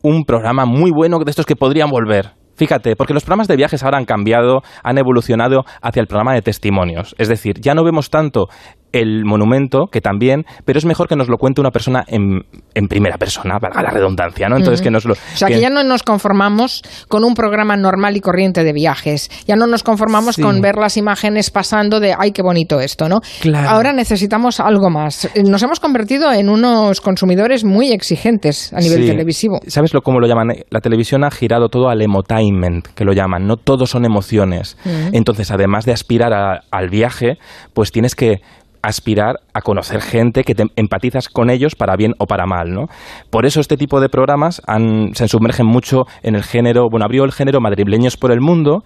un 0.04 0.24
programa 0.26 0.66
muy 0.66 0.92
bueno 0.92 1.20
de 1.20 1.30
estos 1.30 1.46
que 1.46 1.56
podrían 1.56 1.90
volver. 1.90 2.32
Fíjate, 2.56 2.96
porque 2.96 3.14
los 3.14 3.24
programas 3.24 3.48
de 3.48 3.56
viajes 3.56 3.84
ahora 3.84 3.98
han 3.98 4.06
cambiado, 4.06 4.62
han 4.84 4.98
evolucionado 4.98 5.64
hacia 5.82 6.02
el 6.02 6.08
programa 6.08 6.34
de 6.34 6.42
testimonios. 6.42 7.16
Es 7.18 7.28
decir, 7.28 7.60
ya 7.60 7.74
no 7.74 7.84
vemos 7.84 8.10
tanto 8.10 8.50
el 8.92 9.24
monumento, 9.26 9.88
que 9.92 10.02
también, 10.02 10.46
pero 10.66 10.80
es 10.80 10.86
mejor 10.86 11.08
que 11.08 11.16
nos 11.16 11.28
lo 11.30 11.38
cuente 11.38 11.62
una 11.62 11.72
persona 11.72 12.04
en, 12.08 12.42
en 12.74 12.88
primera 12.88 13.18
persona, 13.18 13.58
valga 13.60 13.82
la 13.82 13.90
redundancia, 13.90 14.50
¿no? 14.50 14.58
Entonces 14.58 14.82
que 14.82 14.92
nos 14.92 15.06
lo... 15.06 15.14
O 15.14 15.18
sea, 15.36 15.48
que, 15.48 15.56
que- 15.56 15.62
ya 15.62 15.70
no 15.70 15.84
nos 15.84 16.04
conformamos 16.04 16.82
con 17.08 17.24
un 17.24 17.34
programa 17.34 17.76
normal 17.78 18.18
y 18.18 18.22
corriente 18.22 18.64
de 18.64 18.74
viajes. 18.74 19.30
Ya 19.48 19.56
no 19.56 19.68
nos 19.68 19.84
conformamos 19.84 20.36
Sí. 20.36 20.42
con 20.42 20.62
ver 20.62 20.76
las 20.76 20.98
imágenes 20.98 21.50
pasando 21.52 22.00
de, 22.00 22.16
ay, 22.18 22.32
qué 22.32 22.42
bonito 22.42 22.80
esto, 22.80 23.08
¿no? 23.10 23.22
Claro. 23.42 23.70
Ahora 23.70 23.94
necesitamos 23.94 24.60
algo 24.60 24.90
más. 24.90 25.30
Nos 25.44 25.62
hemos 25.64 25.80
convertido 25.80 26.32
en 26.32 26.50
unos 26.50 27.02
consumidores 27.02 27.64
muy 27.64 27.92
exigentes 27.92 28.74
a 28.74 28.80
nivel 28.80 29.02
Sí. 29.04 29.08
televisivo. 29.08 29.60
¿Sabes 29.68 29.94
lo, 29.94 30.02
cómo 30.02 30.20
lo 30.20 30.28
llaman? 30.28 30.50
La 30.70 30.80
televisión 30.82 31.24
ha 31.24 31.32
girado 31.32 31.70
todo 31.70 31.90
al 31.90 32.02
emotainment, 32.02 32.88
que 32.88 33.06
lo 33.06 33.14
llaman. 33.14 33.48
No 33.48 33.58
todos 33.58 33.90
son 33.90 34.06
emociones. 34.06 34.78
Entonces, 35.14 35.52
además 35.52 35.86
de 35.86 35.94
aspirar 35.94 36.34
a- 36.34 36.62
al 36.72 36.90
viaje, 36.90 37.38
pues 37.74 37.92
tienes 37.92 38.16
que 38.16 38.42
aspirar 38.82 39.36
a 39.54 39.62
conocer 39.62 40.02
gente 40.02 40.44
que 40.44 40.56
te 40.56 40.64
empatizas 40.76 41.28
con 41.30 41.50
ellos 41.50 41.76
para 41.76 41.96
bien 41.96 42.14
o 42.20 42.26
para 42.26 42.46
mal, 42.46 42.72
¿no? 42.72 42.86
Por 43.30 43.46
eso 43.46 43.60
este 43.60 43.78
tipo 43.78 44.00
de 44.00 44.10
programas 44.10 44.62
han- 44.68 45.14
se 45.14 45.28
sumergen 45.28 45.66
mucho 45.68 46.04
en 46.24 46.36
el 46.36 46.44
género, 46.44 46.88
bueno, 46.90 47.06
abrió 47.06 47.24
el 47.24 47.32
género 47.32 47.62
madrileños 47.62 48.18
por 48.18 48.32
el 48.32 48.42
mundo, 48.42 48.84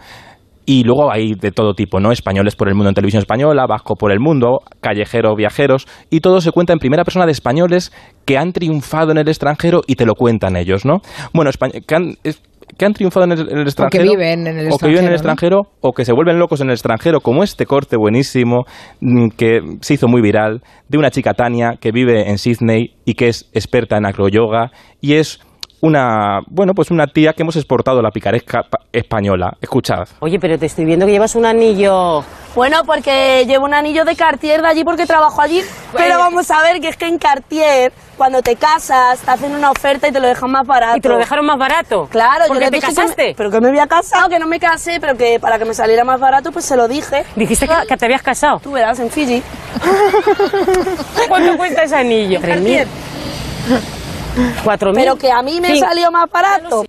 y 0.68 0.84
luego 0.84 1.12
hay 1.12 1.36
de 1.36 1.52
todo 1.52 1.76
tipo, 1.76 2.00
¿no? 2.00 2.12
Españoles 2.12 2.56
por 2.56 2.68
el 2.68 2.74
mundo 2.74 2.90
en 2.90 2.96
televisión 2.96 3.20
española, 3.22 3.68
vasco 3.68 3.94
por 3.96 4.12
el 4.12 4.20
mundo, 4.20 4.62
callejero, 4.82 5.36
viajeros, 5.36 5.86
y 6.10 6.22
todo 6.22 6.42
se 6.42 6.52
cuenta 6.52 6.74
en 6.74 6.80
primera 6.80 7.04
persona 7.04 7.28
de 7.28 7.34
españoles 7.34 7.94
que 8.26 8.40
han 8.40 8.52
triunfado 8.52 9.12
en 9.12 9.20
el 9.20 9.28
extranjero 9.28 9.82
y 9.86 9.94
te 9.96 10.08
lo 10.08 10.16
cuentan 10.16 10.56
ellos, 10.56 10.84
¿no? 10.84 11.02
Bueno, 11.34 11.52
que 11.88 11.96
han, 11.96 12.16
que 12.78 12.86
han 12.86 12.94
triunfado 12.94 13.26
en 13.26 13.32
el, 13.34 13.50
en 13.50 13.58
el 13.58 13.64
extranjero. 13.64 14.04
viven 14.04 14.48
en 14.48 14.58
el 14.60 14.72
O 14.72 14.78
que 14.78 14.88
viven 14.88 15.06
en 15.06 15.10
el 15.10 15.16
extranjero, 15.16 15.60
extranjero, 15.60 15.80
o 15.82 15.94
que 15.94 16.06
se 16.06 16.14
vuelven 16.14 16.40
locos 16.40 16.62
en 16.62 16.68
el 16.68 16.74
extranjero, 16.74 17.22
como 17.22 17.44
este 17.44 17.66
corte 17.66 17.98
buenísimo 17.98 18.66
mm, 19.02 19.30
que 19.38 19.62
se 19.82 19.94
hizo 19.94 20.08
muy 20.08 20.22
viral, 20.22 20.62
de 20.90 20.98
una 20.98 21.12
chica 21.12 21.34
Tania 21.34 21.76
que 21.80 21.92
vive 21.92 22.30
en 22.30 22.38
Sydney 22.38 22.96
y 23.06 23.14
que 23.14 23.28
es 23.28 23.50
experta 23.54 23.98
en 23.98 24.06
acroyoga 24.06 24.72
y 25.02 25.14
es 25.14 25.40
una, 25.86 26.42
bueno, 26.48 26.74
pues 26.74 26.92
una 26.92 27.08
tía 27.08 27.34
que 27.34 27.44
hemos 27.44 27.56
exportado 27.56 28.02
la 28.02 28.12
picaresca 28.12 28.64
pa- 28.64 28.80
española. 28.92 29.56
Escuchad. 29.62 30.08
Oye, 30.20 30.40
pero 30.40 30.58
te 30.58 30.66
estoy 30.66 30.86
viendo 30.86 31.06
que 31.06 31.12
llevas 31.12 31.36
un 31.36 31.46
anillo. 31.46 32.24
Bueno, 32.56 32.84
porque 32.86 33.44
llevo 33.46 33.66
un 33.66 33.74
anillo 33.74 34.06
de 34.06 34.16
Cartier 34.16 34.62
de 34.62 34.68
allí 34.68 34.84
porque 34.86 35.06
trabajo 35.06 35.42
allí. 35.42 35.62
Pero 35.96 36.18
vamos 36.18 36.50
a 36.52 36.62
ver 36.64 36.80
que 36.80 36.88
es 36.88 36.96
que 36.98 37.06
en 37.06 37.18
Cartier, 37.18 37.92
cuando 38.18 38.42
te 38.42 38.56
casas, 38.56 39.20
te 39.20 39.30
hacen 39.30 39.54
una 39.54 39.72
oferta 39.72 40.08
y 40.08 40.12
te 40.14 40.20
lo 40.22 40.28
dejan 40.28 40.50
más 40.52 40.66
barato. 40.66 40.98
¿Y 40.98 41.02
te 41.02 41.10
lo 41.10 41.18
dejaron 41.18 41.46
más 41.46 41.58
barato? 41.58 42.08
Claro, 42.10 42.46
¿Porque 42.48 42.64
yo 42.64 42.70
te 42.72 42.78
dije 42.78 42.88
que 42.88 42.96
casaste? 42.96 43.28
me- 43.30 43.36
pero 43.36 43.52
que 43.52 43.60
me 43.60 43.68
había 43.68 43.88
casado, 43.88 44.30
que 44.30 44.40
no 44.40 44.48
me 44.48 44.60
casé, 44.60 45.00
pero 45.02 45.18
que 45.18 45.38
para 45.40 45.60
que 45.60 45.66
me 45.66 45.74
saliera 45.74 46.06
más 46.06 46.20
barato, 46.20 46.52
pues 46.54 46.64
se 46.64 46.78
lo 46.78 46.88
dije. 46.88 47.26
Dijiste 47.36 47.68
que, 47.68 47.74
que 47.90 47.98
te 47.98 48.06
habías 48.06 48.22
casado. 48.24 48.60
Tú 48.60 48.72
verás, 48.72 48.98
en 49.00 49.10
Fiji. 49.10 49.44
¿Cuánto 51.28 51.58
cuesta 51.58 51.84
ese 51.84 51.96
anillo? 51.96 52.40
Cartier. 52.42 52.88
Cuatro 54.64 54.92
mil. 54.92 55.00
Pero 55.02 55.16
que 55.18 55.32
a 55.32 55.42
mí 55.42 55.60
me 55.62 55.70
Sí. 55.74 55.80
salió 55.80 56.12
más 56.12 56.30
barato. 56.30 56.86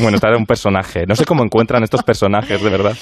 Bueno, 0.00 0.16
está 0.16 0.28
un 0.36 0.46
personaje. 0.46 1.04
No 1.06 1.14
sé 1.14 1.24
cómo 1.24 1.42
encuentran 1.44 1.82
estos 1.82 2.02
personajes, 2.02 2.62
de 2.62 2.70
verdad. 2.70 2.92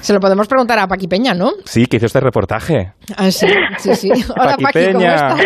Se 0.00 0.12
lo 0.12 0.20
podemos 0.20 0.48
preguntar 0.48 0.78
a 0.78 0.86
Paqui 0.86 1.06
Peña, 1.08 1.34
¿no? 1.34 1.52
Sí, 1.64 1.86
que 1.86 1.96
hizo 1.98 2.06
este 2.06 2.20
reportaje. 2.20 2.92
Ah, 3.16 3.30
sí, 3.30 3.46
sí, 3.78 3.94
sí. 3.94 4.10
Hola, 4.36 4.52
Paqui 4.56 4.64
Paqui, 4.64 4.86
¿cómo 4.86 4.98
Peña. 4.98 5.14
estás? 5.14 5.40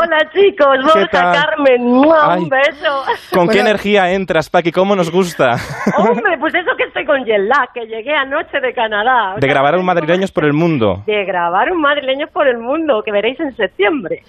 Hola 0.00 0.18
chicos, 0.32 0.76
¿Qué 0.94 1.00
Borja? 1.00 1.32
Carmen, 1.32 1.82
un 1.82 2.48
beso. 2.48 3.02
¿Con 3.32 3.48
qué 3.48 3.60
energía 3.60 4.12
entras, 4.12 4.48
Paqui? 4.50 4.70
¿Cómo 4.72 4.94
nos 4.96 5.10
gusta? 5.10 5.56
Hombre, 5.98 6.36
pues 6.38 6.54
eso 6.54 6.70
que 6.76 6.84
estoy 6.84 7.04
con 7.04 7.24
jet 7.24 7.40
lag, 7.46 7.72
que 7.74 7.86
llegué 7.86 8.14
anoche 8.14 8.60
de 8.60 8.72
Canadá. 8.72 9.34
O 9.36 9.40
De 9.40 9.46
grabar 9.48 9.74
no 9.74 9.80
un 9.80 9.86
madrileños 9.86 10.30
por 10.32 10.44
el 10.44 10.52
mundo. 10.52 11.02
De 11.06 11.24
grabar 11.24 11.70
un 11.72 11.80
madrileño 11.80 12.26
por 12.32 12.46
el 12.46 12.58
mundo, 12.58 13.02
que 13.04 13.12
veréis 13.12 13.38
en 13.40 13.54
septiembre. 13.56 14.22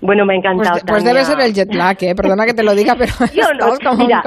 Bueno, 0.00 0.24
me 0.26 0.34
ha 0.36 0.40
Pues, 0.42 0.68
encantado. 0.68 0.80
pues 0.86 1.04
debe 1.04 1.24
ser 1.24 1.40
el 1.40 1.52
jet 1.54 1.72
lag, 1.74 1.96
¿eh? 2.00 2.14
Perdona 2.14 2.44
que 2.46 2.54
te 2.54 2.62
lo 2.62 2.74
diga, 2.74 2.94
pero 2.98 3.12
Yo 3.34 3.42
no, 3.58 3.74
como 3.82 4.04
mira, 4.04 4.20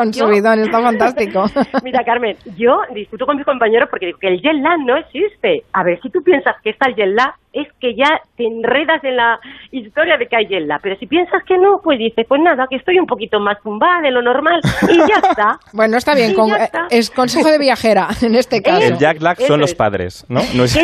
está 0.54 0.82
fantástico. 0.82 1.46
Mira, 1.84 2.04
Carmen, 2.04 2.36
yo 2.56 2.82
discuto 2.94 3.26
con 3.26 3.36
mis 3.38 3.46
compañeros 3.46 3.90
porque 3.90 4.08
digo 4.08 4.20
que 4.20 4.28
el 4.28 4.42
jet 4.42 4.54
lag 4.56 4.80
no 4.86 4.96
existe. 4.98 5.64
A 5.74 5.84
ver, 5.84 6.00
si 6.02 6.10
tú 6.10 6.22
piensas 6.24 6.56
que 6.64 6.70
está 6.72 6.88
el 6.90 6.96
jet 6.96 7.08
lag, 7.14 7.34
es 7.54 7.68
que 7.80 7.96
ya 7.96 8.22
te 8.36 8.46
enredas 8.46 9.04
en 9.04 9.16
la 9.16 9.40
historia 9.72 10.18
de 10.18 10.28
que 10.28 10.36
hay 10.36 10.48
jet 10.48 10.66
lag. 10.68 10.80
Pero 10.82 10.96
si 10.98 11.08
piensas 11.08 11.44
que 11.44 11.58
no, 11.58 11.80
pues 11.84 11.98
dices, 12.00 12.26
pues 12.28 12.42
nada, 12.42 12.68
que 12.70 12.76
estoy 12.78 13.00
un 13.00 13.08
poquito 13.08 13.40
más 13.40 13.62
tumbada 13.62 14.02
de 14.02 14.12
lo 14.12 14.22
normal 14.22 14.60
y 14.90 14.98
ya 14.98 15.20
está. 15.30 15.60
Bueno, 15.74 15.98
está 15.98 16.14
bien, 16.16 16.34
con- 16.34 16.52
eh, 16.52 16.64
está. 16.64 16.88
es 16.90 17.10
consejo 17.12 17.50
de 17.50 17.58
viajera 17.58 18.08
en 18.22 18.36
este 18.36 18.62
caso. 18.64 18.82
El 18.86 18.98
Jack 18.98 19.20
Black 19.20 19.40
eso 19.40 19.48
son 19.48 19.60
los 19.62 19.72
es. 19.72 19.76
padres, 19.76 20.26
¿no? 20.30 20.42
No 20.56 20.64
es- 20.66 20.78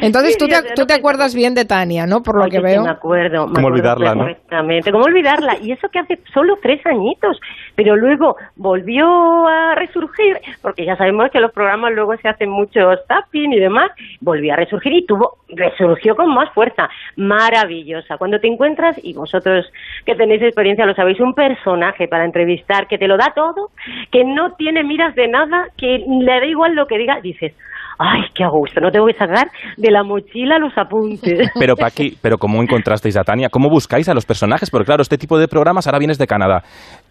Entonces 0.00 0.32
Sí, 0.32 0.38
tú 0.38 0.48
te, 0.48 0.62
tú 0.74 0.86
acuerdas 0.92 1.34
bien 1.34 1.54
de 1.54 1.64
Tania, 1.64 2.06
¿no? 2.06 2.22
Por 2.22 2.36
lo 2.36 2.42
Oye, 2.44 2.50
que 2.52 2.60
veo. 2.60 2.82
me 2.82 2.90
acuerdo. 2.90 3.46
me 3.46 3.54
¿Cómo 3.54 3.68
acuerdo 3.68 3.68
olvidarla, 3.68 4.14
no? 4.14 4.24
Perfectamente. 4.24 4.92
¿Cómo 4.92 5.04
olvidarla? 5.04 5.58
Y 5.60 5.72
eso 5.72 5.88
que 5.88 5.98
hace 5.98 6.18
solo 6.32 6.58
tres 6.62 6.84
añitos. 6.86 7.40
Pero 7.74 7.96
luego 7.96 8.36
volvió 8.56 9.46
a 9.46 9.74
resurgir, 9.74 10.38
porque 10.60 10.84
ya 10.84 10.96
sabemos 10.96 11.30
que 11.30 11.40
los 11.40 11.52
programas 11.52 11.92
luego 11.92 12.16
se 12.16 12.28
hacen 12.28 12.50
muchos 12.50 12.98
tapping 13.06 13.52
y 13.52 13.60
demás. 13.60 13.90
Volvió 14.20 14.52
a 14.52 14.56
resurgir 14.56 14.92
y 14.92 15.06
tuvo, 15.06 15.38
resurgió 15.48 16.16
con 16.16 16.32
más 16.34 16.50
fuerza. 16.52 16.88
Maravillosa. 17.16 18.16
Cuando 18.18 18.40
te 18.40 18.48
encuentras, 18.48 18.96
y 19.02 19.12
vosotros 19.14 19.66
que 20.04 20.14
tenéis 20.14 20.42
experiencia 20.42 20.86
lo 20.86 20.94
sabéis, 20.94 21.20
un 21.20 21.34
personaje 21.34 22.08
para 22.08 22.24
entrevistar 22.24 22.86
que 22.88 22.98
te 22.98 23.08
lo 23.08 23.16
da 23.16 23.32
todo, 23.34 23.70
que 24.10 24.24
no 24.24 24.52
tiene 24.54 24.82
miras 24.84 25.14
de 25.14 25.28
nada, 25.28 25.68
que 25.76 26.04
le 26.06 26.40
da 26.40 26.46
igual 26.46 26.74
lo 26.74 26.86
que 26.86 26.98
diga, 26.98 27.20
dices. 27.20 27.52
Ay, 27.98 28.22
qué 28.34 28.44
a 28.44 28.48
gusto, 28.48 28.80
no 28.80 28.90
tengo 28.90 29.06
que 29.06 29.14
sacar 29.14 29.48
de 29.76 29.90
la 29.90 30.02
mochila 30.02 30.58
los 30.58 30.76
apuntes. 30.76 31.50
Pero 31.58 31.76
Paqui, 31.76 32.16
pero 32.20 32.38
¿cómo 32.38 32.62
encontrasteis 32.62 33.16
a 33.16 33.24
Tania? 33.24 33.48
¿Cómo 33.48 33.68
buscáis 33.68 34.08
a 34.08 34.14
los 34.14 34.26
personajes? 34.26 34.70
Porque 34.70 34.86
claro, 34.86 35.02
este 35.02 35.18
tipo 35.18 35.38
de 35.38 35.48
programas 35.48 35.86
ahora 35.86 35.98
vienes 35.98 36.18
de 36.18 36.26
Canadá. 36.26 36.62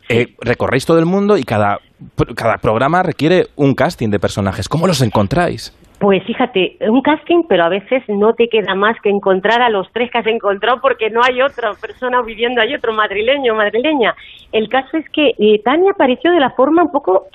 Eh, 0.10 0.36
recorréis 0.42 0.86
todo 0.86 1.00
el 1.00 1.06
mundo 1.06 1.38
y 1.38 1.44
cada, 1.44 1.80
cada 2.36 2.58
programa 2.58 3.04
requiere 3.04 3.46
un 3.56 3.74
casting 3.74 4.10
de 4.10 4.20
personajes. 4.20 4.68
¿Cómo 4.68 4.88
los 4.88 5.02
encontráis? 5.02 5.76
Pues 6.00 6.24
fíjate, 6.26 6.78
un 6.90 7.02
casting, 7.02 7.44
pero 7.48 7.64
a 7.64 7.70
veces 7.70 8.04
no 8.08 8.34
te 8.34 8.48
queda 8.48 8.74
más 8.74 8.98
que 9.04 9.10
encontrar 9.10 9.62
a 9.62 9.70
los 9.70 9.88
tres 9.94 10.10
que 10.12 10.18
has 10.18 10.26
encontrado 10.26 10.80
porque 10.82 11.12
no 11.12 11.22
hay 11.24 11.42
otra 11.44 11.74
persona 11.80 12.24
viviendo, 12.24 12.60
hay 12.60 12.74
otro 12.74 12.92
madrileño 12.92 13.54
o 13.54 13.56
madrileña. 13.56 14.16
El 14.52 14.68
caso 14.68 14.98
es 14.98 15.06
que 15.12 15.30
eh, 15.38 15.62
Tania 15.64 15.92
apareció 15.92 16.32
de 16.32 16.40
la 16.40 16.50
forma 16.52 16.84
un 16.84 16.92
poco... 16.92 17.28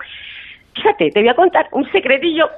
Fíjate, 0.76 1.10
te 1.10 1.20
voy 1.20 1.28
a 1.28 1.34
contar 1.34 1.68
un 1.72 1.90
secretillo. 1.90 2.50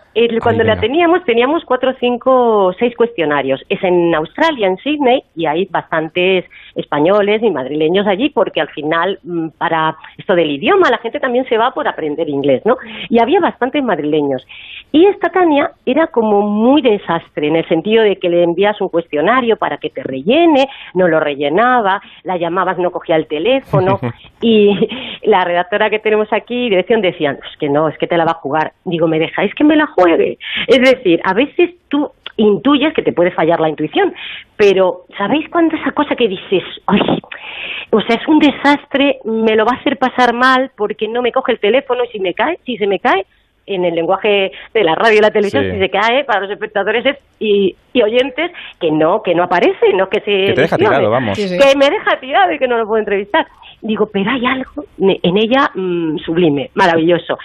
Cuando 0.42 0.64
la 0.64 0.80
teníamos, 0.80 1.24
teníamos 1.24 1.64
cuatro, 1.64 1.92
cinco, 2.00 2.72
seis 2.76 2.96
cuestionarios. 2.96 3.62
Es 3.68 3.82
en 3.84 4.12
Australia, 4.12 4.66
en 4.66 4.76
Sydney, 4.78 5.22
y 5.36 5.46
hay 5.46 5.66
bastantes 5.66 6.44
españoles 6.74 7.40
y 7.44 7.50
madrileños 7.50 8.08
allí, 8.08 8.30
porque 8.30 8.60
al 8.60 8.68
final, 8.70 9.20
mm, 9.22 9.50
para 9.56 9.96
esto 10.16 10.34
del 10.34 10.50
idioma, 10.50 10.90
la 10.90 10.98
gente 10.98 11.20
también 11.20 11.46
se 11.48 11.56
va 11.56 11.70
por 11.70 11.86
aprender 11.86 12.28
inglés, 12.28 12.62
¿no? 12.64 12.76
Y 13.08 13.20
había 13.20 13.38
bastantes 13.38 13.84
madrileños. 13.84 14.44
Y 14.90 15.06
esta 15.06 15.28
Tania 15.28 15.70
era 15.86 16.08
como 16.08 16.42
muy 16.42 16.82
desastre, 16.82 17.46
en 17.46 17.56
el 17.56 17.68
sentido 17.68 18.02
de 18.02 18.16
que 18.16 18.28
le 18.28 18.42
envías 18.42 18.80
un 18.80 18.88
cuestionario 18.88 19.56
para 19.56 19.76
que 19.76 19.90
te 19.90 20.02
rellene, 20.02 20.68
no 20.94 21.06
lo 21.06 21.20
rellenaba, 21.20 22.02
la 22.24 22.36
llamabas, 22.36 22.78
no 22.78 22.90
cogía 22.90 23.14
el 23.14 23.28
teléfono, 23.28 24.00
y 24.42 24.76
la 25.22 25.44
redactora 25.44 25.90
que 25.90 26.00
tenemos 26.00 26.32
aquí, 26.32 26.68
dirección, 26.68 27.00
decían, 27.00 27.38
es 27.48 27.56
que 27.58 27.68
no, 27.68 27.88
es 27.88 27.96
que 27.98 28.07
te 28.08 28.16
la 28.16 28.24
va 28.24 28.32
a 28.32 28.42
jugar. 28.42 28.72
Digo, 28.84 29.06
¿me 29.06 29.18
dejáis 29.20 29.54
que 29.54 29.62
me 29.64 29.76
la 29.76 29.86
juegue? 29.86 30.38
Es 30.66 30.80
decir, 30.80 31.20
a 31.24 31.34
veces 31.34 31.70
tú 31.88 32.10
intuyes 32.36 32.92
que 32.94 33.02
te 33.02 33.12
puede 33.12 33.30
fallar 33.32 33.60
la 33.60 33.68
intuición, 33.68 34.12
pero 34.56 35.02
¿sabéis 35.16 35.48
cuándo 35.50 35.76
esa 35.76 35.92
cosa 35.92 36.14
que 36.16 36.28
dices, 36.28 36.62
ay, 36.86 37.00
o 37.90 38.00
sea, 38.00 38.16
es 38.16 38.28
un 38.28 38.38
desastre, 38.38 39.18
me 39.24 39.56
lo 39.56 39.64
va 39.64 39.72
a 39.76 39.80
hacer 39.80 39.96
pasar 39.98 40.34
mal 40.34 40.70
porque 40.76 41.08
no 41.08 41.22
me 41.22 41.32
coge 41.32 41.52
el 41.52 41.58
teléfono 41.60 42.04
y 42.04 42.08
si 42.08 42.20
me 42.20 42.34
cae, 42.34 42.58
si 42.64 42.76
se 42.76 42.86
me 42.86 42.98
cae, 42.98 43.24
en 43.70 43.84
el 43.84 43.94
lenguaje 43.94 44.50
de 44.72 44.82
la 44.84 44.94
radio 44.94 45.18
y 45.18 45.20
la 45.20 45.30
televisión, 45.30 45.62
Sí. 45.64 45.72
si 45.72 45.78
se 45.78 45.90
cae 45.90 46.24
para 46.24 46.40
los 46.40 46.50
espectadores 46.50 47.04
es- 47.04 47.18
y, 47.38 47.76
y 47.92 48.02
oyentes, 48.02 48.50
que 48.80 48.90
no, 48.90 49.22
que 49.22 49.34
no 49.34 49.42
aparece, 49.42 49.92
no 49.94 50.08
que 50.08 50.20
se 50.20 50.30
Que 50.30 50.52
te 50.54 50.60
deja 50.62 50.76
lesione. 50.76 50.96
tirado, 50.96 51.10
vamos. 51.10 51.36
Sí, 51.36 51.48
sí. 51.48 51.58
que 51.58 51.76
me 51.76 51.90
deja 51.90 52.18
tirado 52.18 52.50
y 52.52 52.58
que 52.58 52.66
no 52.66 52.78
lo 52.78 52.86
puedo 52.86 52.98
entrevistar. 53.00 53.46
Digo, 53.82 54.08
pero 54.10 54.30
hay 54.30 54.46
algo 54.46 54.84
en 54.98 55.36
ella 55.36 55.70
mm, 55.74 56.16
sublime, 56.24 56.70
maravilloso. 56.74 57.36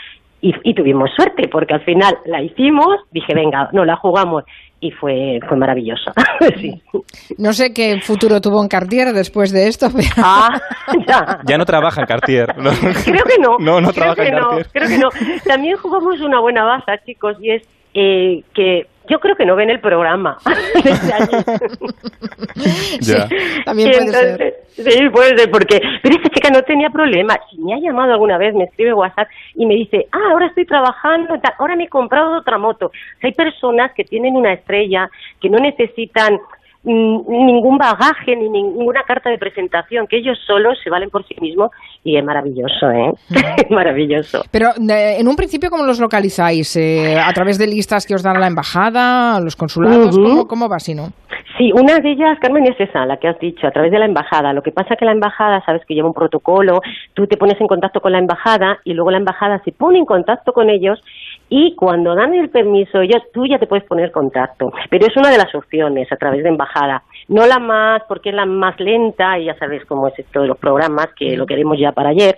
Y, 0.46 0.54
y 0.66 0.74
tuvimos 0.74 1.10
suerte, 1.16 1.48
porque 1.50 1.74
al 1.74 1.86
final 1.86 2.18
la 2.26 2.42
hicimos, 2.42 2.98
dije, 3.12 3.34
venga, 3.34 3.70
no 3.72 3.86
la 3.86 3.96
jugamos, 3.96 4.44
y 4.82 4.92
fue, 4.92 5.40
fue 5.48 5.58
maravilloso. 5.58 6.12
sí. 6.60 6.82
No 7.38 7.54
sé 7.54 7.74
qué 7.74 8.02
futuro 8.02 8.42
tuvo 8.42 8.62
en 8.62 8.68
Cartier 8.68 9.14
después 9.14 9.54
de 9.54 9.70
esto, 9.70 9.88
pero... 9.96 10.10
Ah, 10.18 10.50
ya. 11.08 11.40
Ya 11.48 11.58
no 11.58 11.64
trabaja 11.64 12.02
en 12.02 12.08
Cartier. 12.08 12.50
¿no? 12.58 12.72
Creo 13.06 13.24
que 13.24 13.42
no. 13.42 13.58
No, 13.58 13.80
no 13.80 13.92
creo 13.92 14.14
trabaja 14.14 14.24
que 14.24 14.28
en 14.28 14.36
no, 14.36 14.50
Cartier. 14.50 14.68
creo 14.74 14.88
que 14.90 14.98
no. 14.98 15.10
También 15.46 15.78
jugamos 15.78 16.20
una 16.20 16.42
buena 16.42 16.66
baza, 16.66 16.98
chicos, 17.06 17.38
y 17.40 17.52
es 17.52 17.64
eh, 17.94 18.44
que 18.54 18.88
yo 19.10 19.20
creo 19.20 19.36
que 19.36 19.46
no 19.46 19.56
ven 19.56 19.70
el 19.70 19.80
programa. 19.82 20.38
Ya. 23.02 23.28
También 23.66 23.90
puede 23.92 24.08
ser. 24.12 24.42
entonces- 24.42 24.54
Sí, 24.76 25.10
puede 25.10 25.38
ser, 25.38 25.52
porque... 25.52 25.80
Pero 26.02 26.16
esta 26.16 26.30
chica 26.30 26.50
no 26.50 26.62
tenía 26.64 26.90
problema. 26.90 27.38
Si 27.52 27.58
me 27.60 27.76
ha 27.76 27.80
llamado 27.80 28.14
alguna 28.14 28.38
vez, 28.40 28.56
me 28.56 28.64
escribe 28.64 28.94
WhatsApp 28.94 29.28
y 29.56 29.66
me 29.68 29.76
dice, 29.76 30.08
ah, 30.12 30.32
ahora 30.32 30.48
estoy 30.48 30.66
trabajando, 30.66 31.36
ahora 31.60 31.76
me 31.76 31.84
he 31.84 31.90
comprado 31.90 32.38
otra 32.40 32.58
moto. 32.58 32.88
O 32.88 32.92
sea, 33.20 33.28
hay 33.28 33.34
personas 33.34 33.92
que 33.94 34.04
tienen 34.04 34.36
una 34.36 34.54
estrella, 34.54 35.10
que 35.40 35.50
no 35.50 35.60
necesitan 35.60 36.40
ningún 36.84 37.78
bagaje 37.78 38.36
ni 38.36 38.50
ninguna 38.50 39.04
carta 39.04 39.30
de 39.30 39.38
presentación, 39.38 40.08
que 40.08 40.18
ellos 40.18 40.38
solos 40.46 40.78
se 40.84 40.90
valen 40.90 41.10
por 41.10 41.26
sí 41.26 41.36
mismos 41.40 41.72
y 42.04 42.18
es 42.18 42.24
maravilloso, 42.24 42.92
¿eh? 42.92 43.12
Maravilloso. 43.70 44.44
Pero 44.52 44.70
eh, 44.90 45.18
en 45.20 45.28
un 45.28 45.36
principio, 45.36 45.70
¿cómo 45.70 45.86
los 45.86 46.00
localizáis? 46.00 46.76
Eh, 46.76 47.18
¿A 47.18 47.32
través 47.34 47.58
de 47.58 47.68
listas 47.68 48.06
que 48.06 48.16
os 48.16 48.24
dan 48.24 48.40
la 48.40 48.48
embajada, 48.48 49.40
los 49.40 49.56
consulados? 49.56 50.18
¿Cómo, 50.18 50.48
¿Cómo 50.48 50.68
va 50.68 50.80
si 50.80 50.94
no? 50.94 51.10
Sí, 51.58 51.72
una 51.72 52.00
de 52.00 52.12
ellas, 52.12 52.40
Carmen, 52.42 52.66
es 52.66 52.80
esa, 52.80 53.06
la 53.06 53.18
que 53.18 53.28
has 53.28 53.38
dicho, 53.38 53.68
a 53.68 53.72
través 53.72 53.92
de 53.92 54.00
la 54.00 54.06
embajada. 54.06 54.54
Lo 54.54 54.64
que 54.64 54.72
pasa 54.72 54.96
que 54.96 55.06
la 55.06 55.12
embajada, 55.12 55.64
sabes 55.64 55.84
que 55.86 55.94
lleva 55.94 56.08
un 56.08 56.14
protocolo, 56.14 56.82
tú 57.14 57.28
te 57.28 57.38
pones 57.38 57.62
en 57.62 57.68
contacto 57.68 58.02
con 58.02 58.12
la 58.12 58.18
embajada 58.18 58.80
y 58.84 58.94
luego 58.94 59.12
la 59.12 59.20
embajada 59.20 59.62
se 59.64 59.72
pone 59.72 60.00
en 60.00 60.06
contacto 60.06 60.52
con 60.52 60.72
ellos 60.72 61.00
y 61.50 61.76
cuando 61.76 62.16
dan 62.16 62.34
el 62.34 62.50
permiso 62.50 63.02
ellos, 63.02 63.22
tú 63.34 63.46
ya 63.46 63.60
te 63.60 63.68
puedes 63.68 63.86
poner 63.86 64.12
contacto. 64.12 64.72
Pero 64.90 65.06
es 65.06 65.16
una 65.18 65.30
de 65.30 65.38
las 65.38 65.54
opciones 65.54 66.12
a 66.12 66.16
través 66.16 66.44
de 66.44 66.50
embajada. 66.50 67.04
No 67.28 67.46
la 67.48 67.60
más, 67.60 68.04
porque 68.08 68.30
es 68.30 68.36
la 68.36 68.46
más 68.46 68.80
lenta 68.80 69.40
y 69.40 69.46
ya 69.46 69.56
sabes 69.56 69.86
cómo 69.86 70.08
es 70.08 70.20
esto 70.20 70.42
de 70.42 70.48
los 70.48 70.58
programas, 70.58 71.08
que 71.16 71.36
lo 71.38 71.46
queremos 71.46 71.80
ya 71.80 71.92
para 71.92 72.10
ayer. 72.10 72.36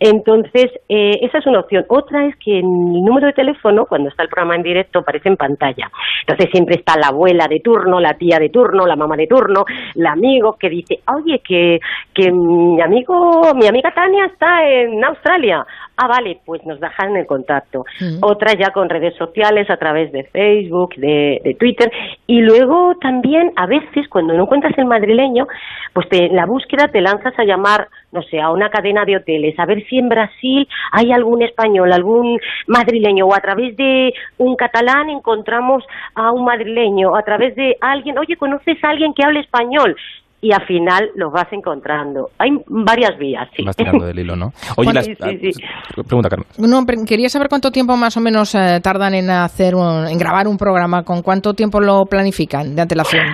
Entonces, 0.00 0.66
eh, 0.88 1.18
esa 1.22 1.38
es 1.38 1.46
una 1.46 1.60
opción. 1.60 1.84
Otra 1.88 2.26
es 2.26 2.36
que 2.36 2.58
el 2.58 2.64
número 2.64 3.26
de 3.26 3.32
teléfono, 3.32 3.86
cuando 3.86 4.08
está 4.08 4.22
el 4.22 4.28
programa 4.28 4.56
en 4.56 4.62
directo, 4.62 5.00
aparece 5.00 5.28
en 5.28 5.36
pantalla. 5.36 5.90
Entonces 6.20 6.50
siempre 6.52 6.76
está 6.76 6.96
la 6.98 7.08
abuela 7.08 7.46
de 7.48 7.60
turno, 7.60 8.00
la 8.00 8.14
tía 8.14 8.38
de 8.38 8.50
turno, 8.50 8.86
la 8.86 8.96
mamá 8.96 9.16
de 9.16 9.26
turno, 9.26 9.64
el 9.94 10.06
amigo 10.06 10.56
que 10.58 10.68
dice, 10.68 11.00
oye, 11.14 11.40
que, 11.40 11.80
que 12.14 12.30
mi 12.30 12.80
amigo, 12.80 13.52
mi 13.54 13.66
amiga 13.66 13.92
Tania 13.92 14.26
está 14.26 14.68
en 14.68 15.02
Australia. 15.04 15.66
Ah, 15.96 16.06
vale, 16.06 16.38
pues 16.44 16.64
nos 16.64 16.78
dejan 16.78 17.16
el 17.16 17.26
contacto. 17.26 17.84
Mm. 18.00 18.18
Otra 18.22 18.52
ya 18.54 18.70
con 18.70 18.88
redes 18.88 19.16
sociales 19.16 19.68
a 19.68 19.76
través 19.76 20.12
de 20.12 20.24
Facebook, 20.24 20.94
de, 20.94 21.40
de 21.42 21.54
Twitter. 21.54 21.90
Y 22.26 22.40
luego 22.40 22.94
también, 23.00 23.50
a 23.56 23.66
veces, 23.66 24.06
cuando 24.08 24.27
no 24.34 24.42
encuentras 24.44 24.76
el 24.78 24.86
madrileño, 24.86 25.46
pues 25.92 26.08
te- 26.08 26.26
en 26.26 26.36
la 26.36 26.46
búsqueda 26.46 26.88
te 26.88 27.00
lanzas 27.00 27.32
a 27.38 27.44
llamar, 27.44 27.88
no 28.12 28.22
sé, 28.22 28.40
a 28.40 28.50
una 28.50 28.68
cadena 28.70 29.04
de 29.04 29.16
hoteles, 29.16 29.58
a 29.58 29.66
ver 29.66 29.84
si 29.88 29.98
en 29.98 30.08
Brasil 30.08 30.66
hay 30.92 31.12
algún 31.12 31.42
español, 31.42 31.92
algún 31.92 32.38
madrileño, 32.66 33.26
o 33.26 33.34
a 33.34 33.40
través 33.40 33.76
de 33.76 34.12
un 34.38 34.56
catalán 34.56 35.10
encontramos 35.10 35.84
a 36.14 36.32
un 36.32 36.44
madrileño, 36.44 37.16
a 37.16 37.22
través 37.22 37.54
de 37.56 37.76
alguien, 37.80 38.18
oye, 38.18 38.36
¿conoces 38.36 38.82
a 38.84 38.90
alguien 38.90 39.12
que 39.14 39.24
hable 39.24 39.40
español? 39.40 39.96
Y 40.40 40.52
al 40.52 40.64
final 40.68 41.10
los 41.16 41.32
vas 41.32 41.48
encontrando. 41.52 42.28
Hay 42.38 42.50
varias 42.68 43.18
vías, 43.18 43.48
sí. 43.56 43.64
Vas 43.64 43.74
tirando 43.74 44.06
del 44.06 44.20
hilo, 44.20 44.36
¿no? 44.36 44.52
Oye, 44.76 44.92
las- 44.92 45.04
Sí, 45.06 45.16
sí, 45.16 45.52
sí. 45.52 45.62
ah, 45.66 46.00
pregunta, 46.06 46.28
Carmen. 46.28 46.46
No, 46.58 46.84
pero 46.86 47.00
quería 47.04 47.28
saber 47.28 47.48
cuánto 47.48 47.72
tiempo 47.72 47.96
más 47.96 48.16
o 48.16 48.20
menos 48.20 48.54
eh, 48.54 48.78
tardan 48.80 49.14
en 49.14 49.30
hacer 49.30 49.74
un- 49.74 50.06
en 50.06 50.16
grabar 50.16 50.46
un 50.46 50.56
programa, 50.56 51.02
con 51.02 51.22
cuánto 51.22 51.54
tiempo 51.54 51.80
lo 51.80 52.04
planifican 52.06 52.76
de 52.76 52.82
antelación. 52.82 53.26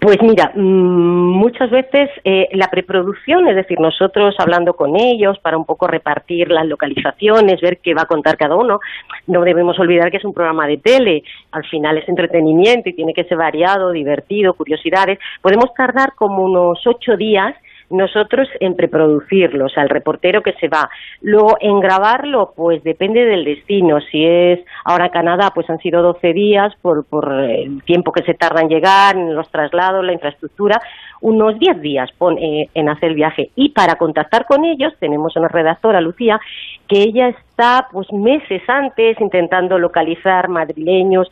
Pues 0.00 0.18
mira, 0.22 0.52
mm, 0.54 0.60
muchas 0.60 1.70
veces 1.70 2.08
eh, 2.22 2.48
la 2.52 2.68
preproducción, 2.68 3.48
es 3.48 3.56
decir, 3.56 3.80
nosotros 3.80 4.36
hablando 4.38 4.74
con 4.74 4.94
ellos 4.96 5.38
para 5.40 5.58
un 5.58 5.64
poco 5.64 5.88
repartir 5.88 6.52
las 6.52 6.66
localizaciones, 6.66 7.60
ver 7.60 7.78
qué 7.82 7.94
va 7.94 8.02
a 8.02 8.06
contar 8.06 8.36
cada 8.36 8.54
uno, 8.54 8.78
no 9.26 9.42
debemos 9.42 9.76
olvidar 9.80 10.12
que 10.12 10.18
es 10.18 10.24
un 10.24 10.34
programa 10.34 10.68
de 10.68 10.76
tele, 10.76 11.24
al 11.50 11.64
final 11.64 11.98
es 11.98 12.08
entretenimiento 12.08 12.88
y 12.88 12.94
tiene 12.94 13.12
que 13.12 13.24
ser 13.24 13.38
variado, 13.38 13.90
divertido, 13.90 14.54
curiosidades. 14.54 15.18
Podemos 15.42 15.74
tardar 15.74 16.14
como 16.14 16.44
unos 16.44 16.78
ocho 16.86 17.16
días 17.16 17.56
nosotros 17.90 18.48
en 18.60 18.74
preproducirlo, 18.76 19.66
o 19.66 19.68
sea, 19.68 19.82
el 19.82 19.88
reportero 19.88 20.42
que 20.42 20.52
se 20.54 20.68
va. 20.68 20.88
Luego, 21.22 21.56
en 21.60 21.80
grabarlo, 21.80 22.52
pues 22.54 22.82
depende 22.84 23.24
del 23.24 23.44
destino. 23.44 24.00
Si 24.00 24.24
es 24.24 24.60
ahora 24.84 25.08
Canadá, 25.08 25.50
pues 25.54 25.68
han 25.70 25.78
sido 25.78 26.02
12 26.02 26.32
días 26.32 26.74
por, 26.82 27.04
por 27.06 27.32
el 27.32 27.82
tiempo 27.84 28.12
que 28.12 28.22
se 28.22 28.34
tarda 28.34 28.60
en 28.60 28.68
llegar, 28.68 29.16
en 29.16 29.34
los 29.34 29.50
traslados, 29.50 30.04
la 30.04 30.12
infraestructura, 30.12 30.80
unos 31.20 31.58
10 31.58 31.80
días 31.80 32.10
pon- 32.18 32.38
eh, 32.38 32.68
en 32.74 32.88
hacer 32.88 33.10
el 33.10 33.14
viaje. 33.14 33.50
Y 33.56 33.70
para 33.70 33.94
contactar 33.96 34.44
con 34.46 34.64
ellos, 34.64 34.92
tenemos 35.00 35.34
una 35.36 35.48
redactora, 35.48 36.00
Lucía, 36.00 36.38
que 36.86 37.00
ella 37.02 37.28
está 37.28 37.88
pues 37.90 38.12
meses 38.12 38.62
antes 38.68 39.20
intentando 39.20 39.78
localizar 39.78 40.48
madrileños, 40.48 41.28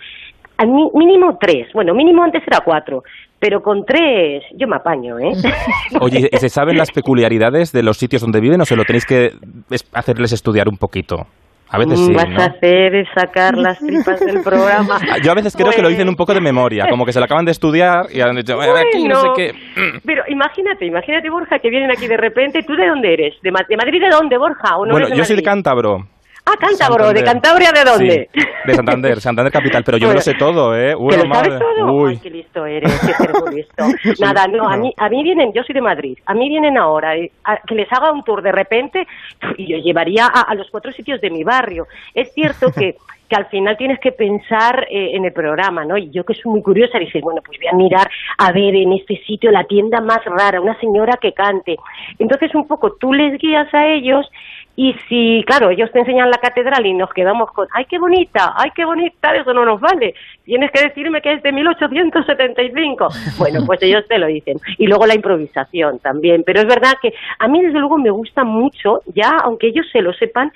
al 0.58 0.68
mínimo 0.68 1.36
tres, 1.38 1.70
bueno, 1.75 1.92
mínimo 1.94 2.22
antes 2.22 2.42
era 2.46 2.60
cuatro, 2.64 3.02
pero 3.38 3.61
con 3.62 3.85
tres 3.85 4.43
yo 4.57 4.66
me 4.66 4.76
apaño, 4.76 5.19
¿eh? 5.19 5.33
Oye, 6.00 6.28
¿y 6.33 6.37
se 6.38 6.49
saben 6.49 6.76
las 6.76 6.90
peculiaridades 6.90 7.73
de 7.73 7.83
los 7.83 7.97
sitios 7.99 8.23
donde 8.23 8.40
viven 8.40 8.61
o 8.61 8.64
se 8.64 8.76
lo 8.76 8.85
tenéis 8.85 9.05
que 9.07 9.33
es- 9.71 9.88
hacerles 9.93 10.33
estudiar 10.33 10.69
un 10.69 10.76
poquito? 10.78 11.26
A 11.69 11.78
veces 11.78 11.99
sí, 11.99 12.14
Vas 12.14 12.28
¿no? 12.28 12.40
a 12.40 12.45
hacer 12.45 12.95
es 12.95 13.09
sacar 13.12 13.57
las 13.59 13.81
tripas 13.81 14.21
del 14.21 14.40
programa. 14.45 15.00
Ah, 15.11 15.16
Yo 15.21 15.33
a 15.33 15.35
veces 15.35 15.57
creo 15.57 15.73
que 15.73 15.83
lo 15.83 15.88
dicen 15.88 16.09
un 16.09 16.14
poco 16.14 16.33
de 16.33 16.40
memoria, 16.40 16.87
como 16.88 17.05
que 17.05 17.12
se 17.12 17.19
lo 17.19 17.25
acaban 17.25 17.45
de 17.45 17.50
estudiar 17.50 18.07
y 18.12 18.21
han 18.21 18.37
dicho, 18.37 18.55
"Bueno, 18.55 18.73
aquí 18.76 19.02
no 19.09 19.21
sé 19.21 19.28
qué. 19.37 19.52
Pero 20.05 20.23
imagínate, 20.28 20.87
imagínate, 20.87 21.28
Borja, 21.28 21.59
que 21.59 21.69
vienen 21.69 21.90
aquí 21.90 22.07
de 22.07 22.16
repente. 22.16 22.62
¿Tú 22.62 22.75
de 22.76 22.87
dónde 22.87 23.12
eres? 23.14 23.35
¿De, 23.43 23.50
Ma- 23.50 23.66
de 23.69 23.76
Madrid 23.76 24.00
de 24.00 24.11
dónde, 24.11 24.38
Borja? 24.38 24.76
¿O 24.76 24.87
no 24.87 24.93
Bueno, 24.93 25.07
eres 25.09 25.11
de 25.11 25.16
yo 25.19 25.25
soy 25.25 25.37
de? 25.37 25.43
Cántabro. 25.43 26.07
Ah, 26.49 26.55
Cántabro, 26.61 27.12
¿de. 27.12 27.25
Cantabria 27.25 27.73
de 27.73 27.85
dónde? 27.85 28.29
Sí, 28.33 28.41
de 28.67 28.75
Santander, 28.75 29.21
Santander 29.21 29.53
capital, 29.53 29.83
pero 29.85 29.99
yo 29.99 30.07
me 30.09 30.15
lo 30.15 30.21
sé 30.21 30.35
todo, 30.35 30.76
¿eh? 30.76 30.95
Uy, 30.95 31.11
¿Te 31.17 31.26
lo 31.26 31.35
sabes 31.35 31.59
todo? 31.59 31.93
Uy. 31.93 32.11
Ay, 32.12 32.19
qué 32.23 32.31
listo 32.31 32.65
eres, 32.67 33.00
qué 33.00 33.50
listo. 33.53 33.85
Nada, 34.25 34.47
no, 34.47 34.69
a 34.69 34.76
mí, 34.76 34.93
a 34.97 35.09
mí 35.09 35.23
vienen, 35.25 35.53
yo 35.53 35.62
soy 35.65 35.75
de 35.75 35.81
Madrid, 35.81 36.17
a 36.25 36.35
mí 36.35 36.49
vienen 36.49 36.79
ahora, 36.79 37.17
eh, 37.17 37.31
a- 37.45 37.59
que 37.67 37.75
les 37.75 37.93
haga 37.93 38.12
un 38.12 38.23
tour 38.23 38.43
de 38.43 38.53
repente 38.53 39.07
y 39.57 39.67
yo 39.67 39.76
llevaría 39.79 40.26
a, 40.26 40.43
a 40.43 40.55
los 40.55 40.71
cuatro 40.71 40.93
sitios 40.93 41.21
de 41.21 41.31
mi 41.31 41.43
barrio. 41.43 41.87
Es 42.15 42.33
cierto 42.33 42.71
que 42.71 42.95
que 43.29 43.35
al 43.35 43.47
final 43.47 43.76
tienes 43.76 43.99
que 43.99 44.12
pensar 44.12 44.87
eh, 44.88 45.17
en 45.17 45.25
el 45.25 45.33
programa, 45.33 45.85
¿no? 45.85 45.99
Y 45.99 46.11
yo 46.12 46.23
que 46.23 46.33
soy 46.35 46.53
muy 46.53 46.62
curiosa, 46.62 46.97
dices, 47.00 47.21
bueno, 47.23 47.41
pues 47.45 47.59
voy 47.59 47.67
a 47.67 47.75
mirar 47.75 48.09
a 48.38 48.53
ver 48.53 48.73
en 48.76 48.93
este 48.93 49.17
sitio 49.26 49.50
la 49.50 49.65
tienda 49.65 50.00
más 50.00 50.21
rara, 50.26 50.61
una 50.61 50.79
señora 50.79 51.19
que 51.21 51.33
cante. 51.33 51.75
Entonces 52.21 52.55
un 52.55 52.69
poco 52.69 52.93
tú 52.93 53.12
les 53.12 53.37
guías 53.41 53.67
a 53.75 53.85
ellos 53.88 54.31
y 54.78 54.95
si, 55.09 55.42
claro, 55.47 55.71
ellos 55.71 55.90
te 55.90 56.00
enseñan 56.00 56.30
la 56.30 56.37
catedral 56.37 56.85
y 56.85 56.92
nos 56.92 57.11
quedamos 57.14 57.50
con, 57.52 57.66
ay, 57.73 57.87
qué 57.87 57.99
bonita, 57.99 58.52
ay, 58.54 58.71
qué 58.75 58.85
bonita, 58.85 59.35
eso 59.35 59.54
no 59.54 59.64
nos 59.64 59.80
vale. 59.80 60.14
Tienes 60.45 60.71
que 60.71 60.83
decirme 60.83 61.23
que 61.23 61.33
es 61.33 61.42
de 61.42 61.50
1875. 61.50 63.09
Bueno, 63.38 63.61
pues 63.66 63.83
ellos 63.83 64.04
te 64.09 64.18
lo 64.18 64.26
dicen. 64.26 64.59
Y 64.78 64.87
luego 64.87 65.06
la 65.06 65.14
improvisación 65.14 65.99
también. 65.99 66.42
Pero 66.45 66.61
es 66.61 66.66
verdad 66.66 66.95
que 67.00 67.12
a 67.38 67.49
mí, 67.49 67.62
desde 67.62 67.78
luego, 67.78 67.97
me 67.99 68.11
gusta 68.11 68.45
mucho, 68.45 69.00
ya, 69.14 69.38
aunque 69.42 69.68
ellos 69.68 69.87
se 69.92 70.02
lo 70.02 70.12
sepan, 70.12 70.52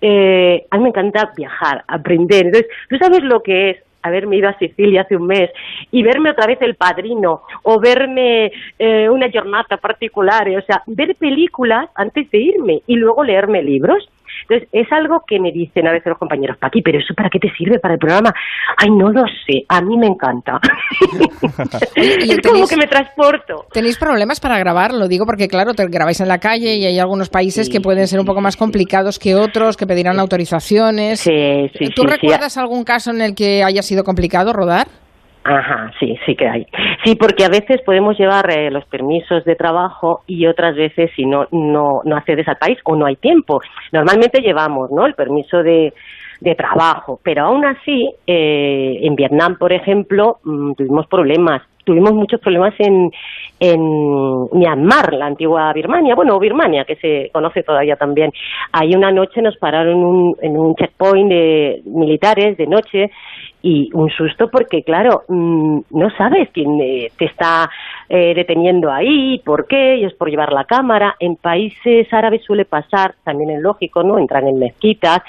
eh, 0.00 0.66
a 0.70 0.76
mí 0.76 0.82
me 0.82 0.88
encanta 0.90 1.32
viajar, 1.36 1.84
aprender. 1.88 2.46
Entonces, 2.46 2.70
tú 2.88 2.96
sabes 2.96 3.22
lo 3.22 3.42
que 3.42 3.70
es 3.70 3.76
haberme 4.02 4.36
ido 4.36 4.48
a 4.48 4.58
Sicilia 4.58 5.02
hace 5.02 5.16
un 5.16 5.26
mes 5.26 5.50
y 5.90 6.02
verme 6.02 6.30
otra 6.30 6.46
vez 6.46 6.60
El 6.60 6.74
Padrino 6.74 7.42
o 7.62 7.80
verme 7.80 8.52
eh, 8.78 9.08
una 9.08 9.30
jornada 9.30 9.76
particular, 9.76 10.48
o 10.48 10.62
sea, 10.62 10.82
ver 10.86 11.14
películas 11.16 11.88
antes 11.94 12.30
de 12.30 12.38
irme 12.38 12.82
y 12.86 12.96
luego 12.96 13.24
leerme 13.24 13.62
libros. 13.62 14.08
Entonces, 14.48 14.68
es 14.72 14.90
algo 14.92 15.22
que 15.26 15.38
me 15.38 15.52
dicen 15.52 15.86
a 15.86 15.92
veces 15.92 16.06
los 16.08 16.18
compañeros, 16.18 16.56
Paqui, 16.58 16.82
¿pero 16.82 16.98
eso 16.98 17.14
para 17.14 17.30
qué 17.30 17.38
te 17.38 17.50
sirve 17.56 17.78
para 17.78 17.94
el 17.94 18.00
programa? 18.00 18.34
Ay, 18.76 18.90
no 18.90 19.10
lo 19.10 19.22
sé, 19.46 19.64
a 19.68 19.80
mí 19.80 19.96
me 19.96 20.06
encanta. 20.08 20.60
¿y 21.96 22.30
es 22.30 22.40
como 22.40 22.58
tenéis- 22.58 22.68
que 22.70 22.76
me 22.76 22.86
transporto. 22.86 23.66
¿Tenéis 23.72 23.98
problemas 23.98 24.40
para 24.40 24.58
grabar? 24.58 24.92
Lo 24.94 25.08
digo 25.08 25.26
porque, 25.26 25.48
claro, 25.48 25.74
te 25.74 25.86
grabáis 25.86 26.20
en 26.20 26.28
la 26.28 26.38
calle 26.38 26.76
y 26.76 26.84
hay 26.86 26.98
algunos 26.98 27.28
países 27.28 27.68
que 27.68 27.80
pueden 27.80 28.06
ser 28.08 28.20
un 28.20 28.26
poco 28.26 28.40
más 28.40 28.56
complicados 28.56 29.18
que 29.18 29.34
otros, 29.34 29.76
que 29.76 29.86
pedirán 29.86 30.18
autorizaciones. 30.18 31.20
Sí, 31.20 31.70
sí, 31.78 31.86
¿Tú 31.94 32.04
recuerdas 32.04 32.56
algún 32.56 32.84
caso 32.84 33.10
en 33.10 33.20
el 33.20 33.34
que 33.34 33.62
haya 33.62 33.82
sido 33.82 34.04
complicado 34.04 34.52
rodar? 34.52 34.86
Ajá, 35.44 35.90
sí, 35.98 36.16
sí 36.24 36.36
que 36.36 36.46
hay. 36.46 36.66
Sí, 37.04 37.16
porque 37.16 37.44
a 37.44 37.48
veces 37.48 37.80
podemos 37.84 38.16
llevar 38.16 38.48
eh, 38.50 38.70
los 38.70 38.84
permisos 38.84 39.44
de 39.44 39.56
trabajo 39.56 40.22
y 40.26 40.46
otras 40.46 40.76
veces 40.76 41.10
si 41.16 41.26
no, 41.26 41.48
no, 41.50 42.00
no 42.04 42.16
accedes 42.16 42.46
al 42.46 42.58
país 42.58 42.78
o 42.84 42.94
no 42.94 43.06
hay 43.06 43.16
tiempo. 43.16 43.60
Normalmente 43.90 44.40
llevamos, 44.40 44.90
¿no? 44.92 45.04
El 45.04 45.14
permiso 45.14 45.62
de, 45.62 45.92
de 46.40 46.54
trabajo, 46.54 47.18
pero 47.22 47.46
aún 47.46 47.64
así, 47.64 48.08
eh, 48.26 49.00
en 49.02 49.16
Vietnam, 49.16 49.56
por 49.58 49.72
ejemplo, 49.72 50.38
mm, 50.44 50.72
tuvimos 50.74 51.06
problemas. 51.08 51.62
Tuvimos 51.84 52.12
muchos 52.12 52.40
problemas 52.40 52.74
en, 52.78 53.10
en 53.60 53.80
Myanmar, 54.52 55.12
la 55.14 55.26
antigua 55.26 55.72
Birmania, 55.72 56.14
bueno, 56.14 56.38
Birmania, 56.38 56.84
que 56.84 56.96
se 56.96 57.30
conoce 57.32 57.62
todavía 57.62 57.96
también. 57.96 58.30
Ahí 58.72 58.94
una 58.94 59.10
noche 59.10 59.42
nos 59.42 59.56
pararon 59.56 60.02
un- 60.04 60.36
en 60.40 60.56
un 60.56 60.74
checkpoint 60.74 61.28
de 61.30 61.82
militares 61.86 62.56
de 62.56 62.66
noche 62.66 63.10
y 63.62 63.88
un 63.94 64.08
susto 64.10 64.48
porque, 64.50 64.82
claro, 64.82 65.22
mm, 65.28 65.78
no 65.90 66.10
sabes 66.16 66.48
quién 66.52 66.80
eh, 66.80 67.08
te 67.16 67.26
está 67.26 67.68
eh, 68.08 68.34
deteniendo 68.34 68.90
ahí, 68.90 69.40
por 69.44 69.66
qué, 69.66 69.96
y 69.96 70.04
es 70.04 70.14
por 70.14 70.28
llevar 70.28 70.52
la 70.52 70.64
cámara. 70.64 71.14
En 71.18 71.36
países 71.36 72.12
árabes 72.12 72.42
suele 72.44 72.64
pasar, 72.64 73.14
también 73.24 73.50
es 73.50 73.62
lógico, 73.62 74.02
¿no? 74.02 74.18
Entran 74.18 74.46
en 74.48 74.58
mezquitas 74.58 75.20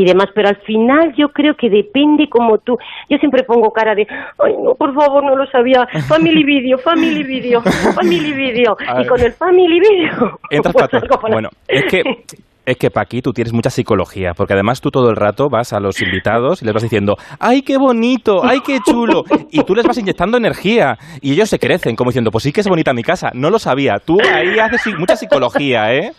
y 0.00 0.04
demás, 0.04 0.28
pero 0.34 0.48
al 0.48 0.56
final 0.56 1.14
yo 1.16 1.28
creo 1.30 1.54
que 1.54 1.68
depende 1.68 2.28
como 2.28 2.58
tú. 2.58 2.78
Yo 3.10 3.18
siempre 3.18 3.42
pongo 3.42 3.72
cara 3.72 3.94
de, 3.94 4.06
ay, 4.38 4.54
no, 4.62 4.74
por 4.74 4.94
favor, 4.94 5.22
no 5.24 5.36
lo 5.36 5.46
sabía. 5.46 5.86
Family 6.08 6.44
Video, 6.44 6.78
Family 6.78 7.22
Video, 7.22 7.60
Family 7.94 8.32
Video. 8.32 8.76
Y 9.00 9.06
con 9.06 9.20
el 9.20 9.32
Family 9.32 9.80
Video. 9.80 10.38
Entras 10.50 10.74
pues 10.88 10.88
para- 10.88 11.32
Bueno, 11.32 11.50
es 11.68 11.84
que, 11.84 12.02
es 12.64 12.76
que 12.76 12.90
Paqui, 12.90 13.22
tú 13.22 13.32
tienes 13.32 13.52
mucha 13.52 13.70
psicología, 13.70 14.32
porque 14.36 14.54
además 14.54 14.80
tú 14.80 14.90
todo 14.90 15.10
el 15.10 15.16
rato 15.16 15.48
vas 15.50 15.72
a 15.72 15.80
los 15.80 16.00
invitados 16.00 16.62
y 16.62 16.64
les 16.64 16.74
vas 16.74 16.82
diciendo, 16.82 17.16
¡ay, 17.40 17.62
qué 17.62 17.76
bonito! 17.76 18.44
¡ay, 18.44 18.60
qué 18.64 18.78
chulo! 18.84 19.24
Y 19.50 19.64
tú 19.64 19.74
les 19.74 19.84
vas 19.84 19.98
inyectando 19.98 20.36
energía 20.36 20.96
y 21.20 21.32
ellos 21.32 21.48
se 21.48 21.58
crecen, 21.58 21.96
como 21.96 22.10
diciendo, 22.10 22.30
pues 22.30 22.44
sí 22.44 22.52
que 22.52 22.60
es 22.60 22.68
bonita 22.68 22.92
mi 22.92 23.02
casa. 23.02 23.30
No 23.34 23.50
lo 23.50 23.58
sabía. 23.58 23.96
Tú 24.04 24.18
ahí 24.20 24.58
haces 24.58 24.94
mucha 24.98 25.16
psicología, 25.16 25.92
¿eh? 25.94 26.12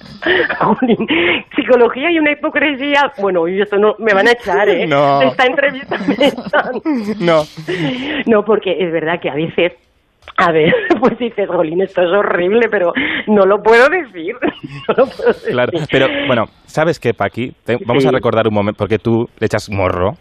Psicología 1.56 2.12
y 2.12 2.20
una 2.20 2.32
hipocresía. 2.32 3.12
Bueno, 3.22 3.48
y 3.48 3.62
esto 3.62 3.78
no 3.78 3.96
me 4.00 4.14
van 4.14 4.28
a 4.28 4.32
echar, 4.32 4.68
¿eh? 4.70 4.86
No. 4.88 5.22
Esta 5.22 5.46
entrevista 5.46 5.98
me 6.08 6.14
echan. 6.14 7.18
No. 7.20 7.44
No, 8.26 8.44
porque 8.44 8.72
es 8.72 8.92
verdad 8.92 9.20
que 9.22 9.30
a 9.30 9.36
veces. 9.36 9.74
A 10.38 10.52
ver, 10.52 10.74
pues 11.00 11.18
dices, 11.20 11.48
Jolín, 11.48 11.82
esto 11.82 12.02
es 12.02 12.10
horrible, 12.12 12.68
pero 12.70 12.92
no 13.28 13.46
lo 13.46 13.58
puedo 13.62 13.88
decir. 13.90 14.36
No 14.88 14.96
lo 14.98 15.06
puedo 15.06 15.28
decir. 15.30 15.52
Claro, 15.52 15.72
pero 15.92 16.08
bueno, 16.28 16.44
¿sabes 16.66 17.00
qué, 17.00 17.14
Paqui? 17.14 17.52
Te- 17.66 17.78
vamos 17.86 18.04
Sí. 18.04 18.10
a 18.10 18.12
recordar 18.12 18.48
un 18.48 18.54
momento, 18.54 18.78
porque 18.78 18.98
tú 18.98 19.26
le 19.40 19.46
echas 19.46 19.70
morro 19.70 20.12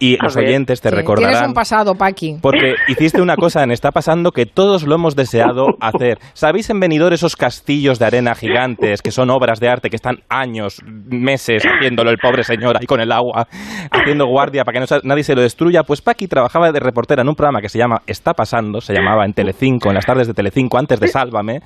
y 0.00 0.14
A 0.18 0.24
los 0.24 0.34
ver. 0.34 0.46
oyentes 0.46 0.80
te 0.80 0.88
Sí, 0.88 0.94
recordarán. 0.96 1.30
Tienes 1.32 1.48
un 1.48 1.54
pasado, 1.54 1.94
Paqui. 1.94 2.38
Porque 2.42 2.74
hiciste 2.88 3.22
una 3.22 3.36
cosa 3.36 3.62
en 3.62 3.70
Está 3.70 3.92
Pasando 3.92 4.32
que 4.32 4.46
todos 4.46 4.82
lo 4.82 4.96
hemos 4.96 5.14
deseado 5.14 5.66
hacer. 5.80 6.18
¿Sabéis 6.32 6.68
en 6.70 6.80
Benidorm 6.80 7.14
esos 7.14 7.36
castillos 7.36 7.98
de 7.98 8.06
arena 8.06 8.34
gigantes 8.34 9.02
que 9.02 9.10
son 9.12 9.30
obras 9.30 9.60
de 9.60 9.68
arte 9.68 9.90
que 9.90 9.96
están 9.96 10.16
años, 10.28 10.80
meses 10.84 11.62
haciéndolo 11.64 12.10
el 12.10 12.18
pobre 12.18 12.42
señor 12.42 12.76
ahí 12.78 12.86
con 12.86 13.00
el 13.00 13.12
agua, 13.12 13.46
haciendo 13.92 14.26
guardia 14.26 14.64
para 14.64 14.80
que 14.80 14.86
no 14.94 15.00
nadie 15.04 15.22
se 15.22 15.34
lo 15.34 15.42
destruya? 15.42 15.82
Pues 15.84 16.00
Paqui 16.02 16.26
trabajaba 16.26 16.72
de 16.72 16.80
reportera 16.80 17.22
en 17.22 17.28
un 17.28 17.34
programa 17.36 17.60
que 17.60 17.68
se 17.68 17.78
llama 17.78 18.02
Está 18.06 18.32
Pasando, 18.32 18.80
se 18.80 18.94
llamaba 18.94 19.24
en 19.26 19.34
Telecinco, 19.34 19.90
en 19.90 19.94
las 19.96 20.06
tardes 20.06 20.26
de 20.26 20.34
Telecinco, 20.34 20.78
antes 20.78 20.98
de 20.98 21.08
Sálvame. 21.08 21.60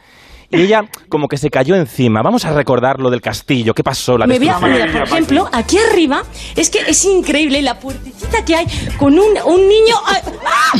Y 0.54 0.62
ella 0.62 0.82
como 1.08 1.28
que 1.28 1.36
se 1.36 1.50
cayó 1.50 1.74
encima. 1.74 2.22
Vamos 2.22 2.44
a 2.44 2.52
recordar 2.52 3.00
lo 3.00 3.10
del 3.10 3.20
castillo. 3.20 3.74
¿Qué 3.74 3.82
pasó? 3.82 4.16
La 4.16 4.26
Me 4.26 4.38
voy 4.38 4.48
a 4.48 4.58
poner, 4.58 4.92
por 4.92 5.02
ejemplo, 5.02 5.48
aquí 5.52 5.78
arriba, 5.78 6.22
es 6.56 6.70
que 6.70 6.78
es 6.86 7.04
increíble 7.04 7.60
la 7.62 7.78
puertecita 7.78 8.44
que 8.44 8.56
hay 8.56 8.66
con 8.96 9.18
un, 9.18 9.36
un 9.46 9.68
niño... 9.68 9.96
¡Ah! 10.06 10.72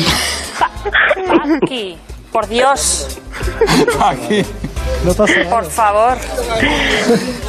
Paqui, 1.27 1.97
por 2.33 2.49
Dios. 2.49 3.19
Paqui. 3.99 4.45
Por 5.51 5.65
favor. 5.67 6.17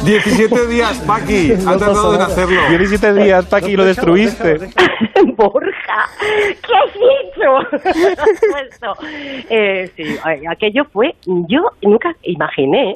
17 0.04 0.66
días, 0.66 0.98
Paqui. 1.06 1.52
Ha 1.52 1.78
tardado 1.78 2.14
en 2.14 2.20
hacerlo. 2.20 2.60
17 2.68 3.14
días, 3.14 3.46
Paqui, 3.46 3.76
lo 3.76 3.84
destruiste. 3.86 4.58
Borja, 5.36 6.10
¿qué 6.62 6.74
has 6.76 6.94
hecho? 7.16 7.56
Eh, 9.48 9.90
sí, 9.96 10.16
aquello 10.48 10.84
fue, 10.92 11.14
yo 11.24 11.70
nunca 11.82 12.14
imaginé 12.22 12.94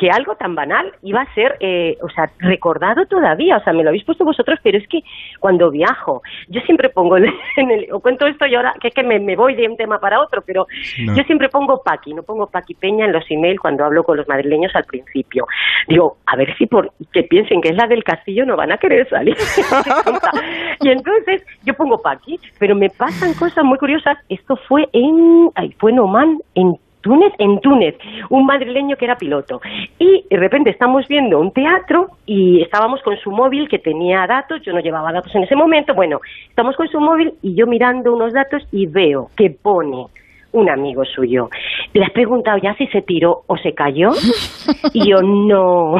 que 0.00 0.08
algo 0.10 0.34
tan 0.34 0.54
banal 0.54 0.90
iba 1.02 1.20
a 1.20 1.34
ser, 1.34 1.56
eh, 1.60 1.98
o 2.02 2.08
sea, 2.08 2.30
recordado 2.38 3.04
todavía. 3.04 3.58
O 3.58 3.62
sea, 3.62 3.74
me 3.74 3.82
lo 3.82 3.90
habéis 3.90 4.04
puesto 4.04 4.24
vosotros, 4.24 4.58
pero 4.62 4.78
es 4.78 4.88
que 4.88 5.00
cuando 5.38 5.70
viajo, 5.70 6.22
yo 6.48 6.62
siempre 6.62 6.88
pongo 6.88 7.18
en 7.18 7.26
el, 7.70 7.86
o 7.92 8.00
cuento 8.00 8.26
esto 8.26 8.46
y 8.46 8.54
ahora 8.54 8.72
que 8.80 8.88
es 8.88 8.94
que 8.94 9.02
me, 9.02 9.20
me 9.20 9.36
voy 9.36 9.54
de 9.54 9.68
un 9.68 9.76
tema 9.76 9.98
para 9.98 10.18
otro, 10.18 10.40
pero 10.46 10.66
No. 11.04 11.14
yo 11.14 11.22
siempre 11.24 11.50
pongo 11.50 11.82
Paqui, 11.82 12.14
no 12.14 12.22
pongo 12.22 12.46
Paqui 12.46 12.74
Peña 12.74 13.04
en 13.04 13.12
los 13.12 13.30
emails 13.30 13.60
cuando 13.60 13.84
hablo 13.84 14.02
con 14.02 14.16
los 14.16 14.26
madrileños 14.26 14.74
al 14.74 14.84
principio. 14.84 15.46
Digo, 15.86 16.16
a 16.24 16.34
ver 16.36 16.56
si 16.56 16.66
por 16.66 16.90
que 17.12 17.24
piensen 17.24 17.60
que 17.60 17.68
es 17.68 17.76
la 17.76 17.86
del 17.86 18.02
castillo 18.02 18.46
no 18.46 18.56
van 18.56 18.72
a 18.72 18.78
querer 18.78 19.06
salir. 19.10 19.36
y 20.80 20.88
entonces 20.88 21.44
yo 21.66 21.74
pongo 21.74 21.98
Paqui, 22.00 22.40
pero 22.58 22.74
me 22.74 22.88
pasan 22.88 23.34
cosas 23.34 23.64
muy 23.64 23.76
curiosas. 23.76 24.16
Esto 24.30 24.56
fue 24.66 24.88
en, 24.94 25.50
ay, 25.56 25.74
fue 25.78 25.90
en 25.90 25.98
Oman, 25.98 26.38
en 26.54 26.74
Túnez, 27.00 27.32
en 27.38 27.60
Túnez, 27.60 27.96
un 28.28 28.46
madrileño 28.46 28.96
que 28.96 29.04
era 29.04 29.16
piloto. 29.16 29.60
Y 29.98 30.24
de 30.28 30.36
repente 30.36 30.70
estamos 30.70 31.06
viendo 31.08 31.38
un 31.38 31.52
teatro 31.52 32.08
y 32.26 32.62
estábamos 32.62 33.02
con 33.02 33.16
su 33.18 33.30
móvil 33.30 33.68
que 33.68 33.78
tenía 33.78 34.26
datos, 34.26 34.60
yo 34.62 34.72
no 34.72 34.80
llevaba 34.80 35.12
datos 35.12 35.34
en 35.34 35.44
ese 35.44 35.56
momento, 35.56 35.94
bueno, 35.94 36.20
estamos 36.48 36.76
con 36.76 36.88
su 36.88 37.00
móvil 37.00 37.34
y 37.42 37.54
yo 37.54 37.66
mirando 37.66 38.12
unos 38.14 38.32
datos 38.32 38.62
y 38.72 38.86
veo 38.86 39.30
que 39.36 39.50
pone 39.50 40.06
un 40.52 40.68
amigo 40.68 41.04
suyo. 41.04 41.48
Le 41.92 42.04
has 42.04 42.10
preguntado 42.10 42.58
ya 42.58 42.74
si 42.74 42.86
se 42.88 43.02
tiró 43.02 43.42
o 43.46 43.56
se 43.56 43.72
cayó. 43.74 44.10
Y 44.92 45.10
yo, 45.10 45.20
no. 45.22 45.96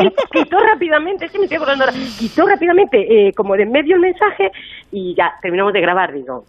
Él 0.00 0.12
quitó 0.30 0.58
rápidamente, 0.58 1.24
es 1.24 1.32
que 1.32 1.38
me 1.38 1.44
estoy 1.44 1.56
acordando 1.56 1.84
ahora, 1.84 1.96
quitó 2.18 2.46
rápidamente, 2.46 3.28
eh, 3.28 3.32
como 3.32 3.56
de 3.56 3.62
en 3.64 3.72
medio 3.72 3.96
el 3.96 4.00
mensaje, 4.00 4.50
y 4.90 5.14
ya 5.14 5.32
terminamos 5.40 5.72
de 5.72 5.80
grabar. 5.80 6.12
Digo, 6.12 6.44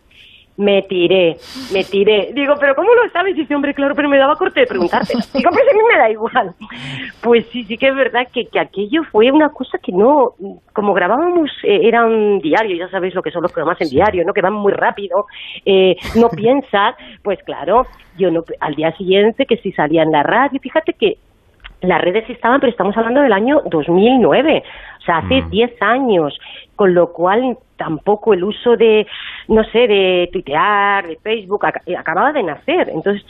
me 0.57 0.83
tiré, 0.83 1.37
me 1.73 1.83
tiré. 1.83 2.31
Digo, 2.33 2.55
pero 2.59 2.75
¿cómo 2.75 2.93
lo 2.93 3.09
sabes? 3.11 3.35
Y 3.35 3.41
dice, 3.41 3.55
hombre, 3.55 3.73
claro, 3.73 3.95
pero 3.95 4.09
me 4.09 4.17
daba 4.17 4.35
corte 4.35 4.61
de 4.61 4.67
preguntarte. 4.67 5.13
Digo, 5.33 5.49
pues 5.49 5.63
a 5.69 5.73
mí 5.73 5.79
me 5.91 5.97
da 5.97 6.09
igual. 6.09 6.53
Pues 7.21 7.45
sí, 7.51 7.63
sí 7.63 7.77
que 7.77 7.87
es 7.87 7.95
verdad 7.95 8.27
que, 8.31 8.47
que 8.47 8.59
aquello 8.59 9.03
fue 9.11 9.31
una 9.31 9.49
cosa 9.49 9.77
que 9.79 9.91
no, 9.91 10.33
como 10.73 10.93
grabábamos, 10.93 11.49
eh, 11.63 11.81
era 11.83 12.05
un 12.05 12.39
diario, 12.39 12.75
ya 12.75 12.89
sabéis 12.89 13.15
lo 13.15 13.23
que 13.23 13.31
son 13.31 13.41
los 13.41 13.51
programas 13.51 13.81
en 13.81 13.89
diario, 13.89 14.23
¿no? 14.25 14.33
Que 14.33 14.41
van 14.41 14.53
muy 14.53 14.73
rápido, 14.73 15.25
eh, 15.65 15.95
no 16.15 16.29
piensas, 16.35 16.95
pues 17.23 17.41
claro, 17.43 17.87
yo 18.17 18.29
no, 18.29 18.43
al 18.59 18.75
día 18.75 18.95
siguiente 18.95 19.45
que 19.45 19.57
si 19.57 19.71
salía 19.71 20.03
en 20.03 20.11
la 20.11 20.23
radio, 20.23 20.59
fíjate 20.59 20.93
que 20.93 21.17
las 21.83 22.01
redes 22.01 22.29
estaban, 22.29 22.59
pero 22.59 22.71
estamos 22.71 22.95
hablando 22.97 23.21
del 23.21 23.33
año 23.33 23.61
2009, 23.65 24.63
o 24.99 25.01
sea, 25.03 25.17
hace 25.17 25.41
10 25.49 25.81
años, 25.81 26.37
con 26.75 26.93
lo 26.93 27.11
cual 27.11 27.57
tampoco 27.77 28.33
el 28.33 28.43
uso 28.43 28.75
de, 28.77 29.05
no 29.49 29.63
sé, 29.65 29.87
de 29.87 30.29
tuitear, 30.31 31.05
de 31.07 31.17
Facebook, 31.17 31.63
ac- 31.63 31.97
acababa 31.97 32.31
de 32.31 32.43
nacer. 32.43 32.89
Entonces, 32.89 33.25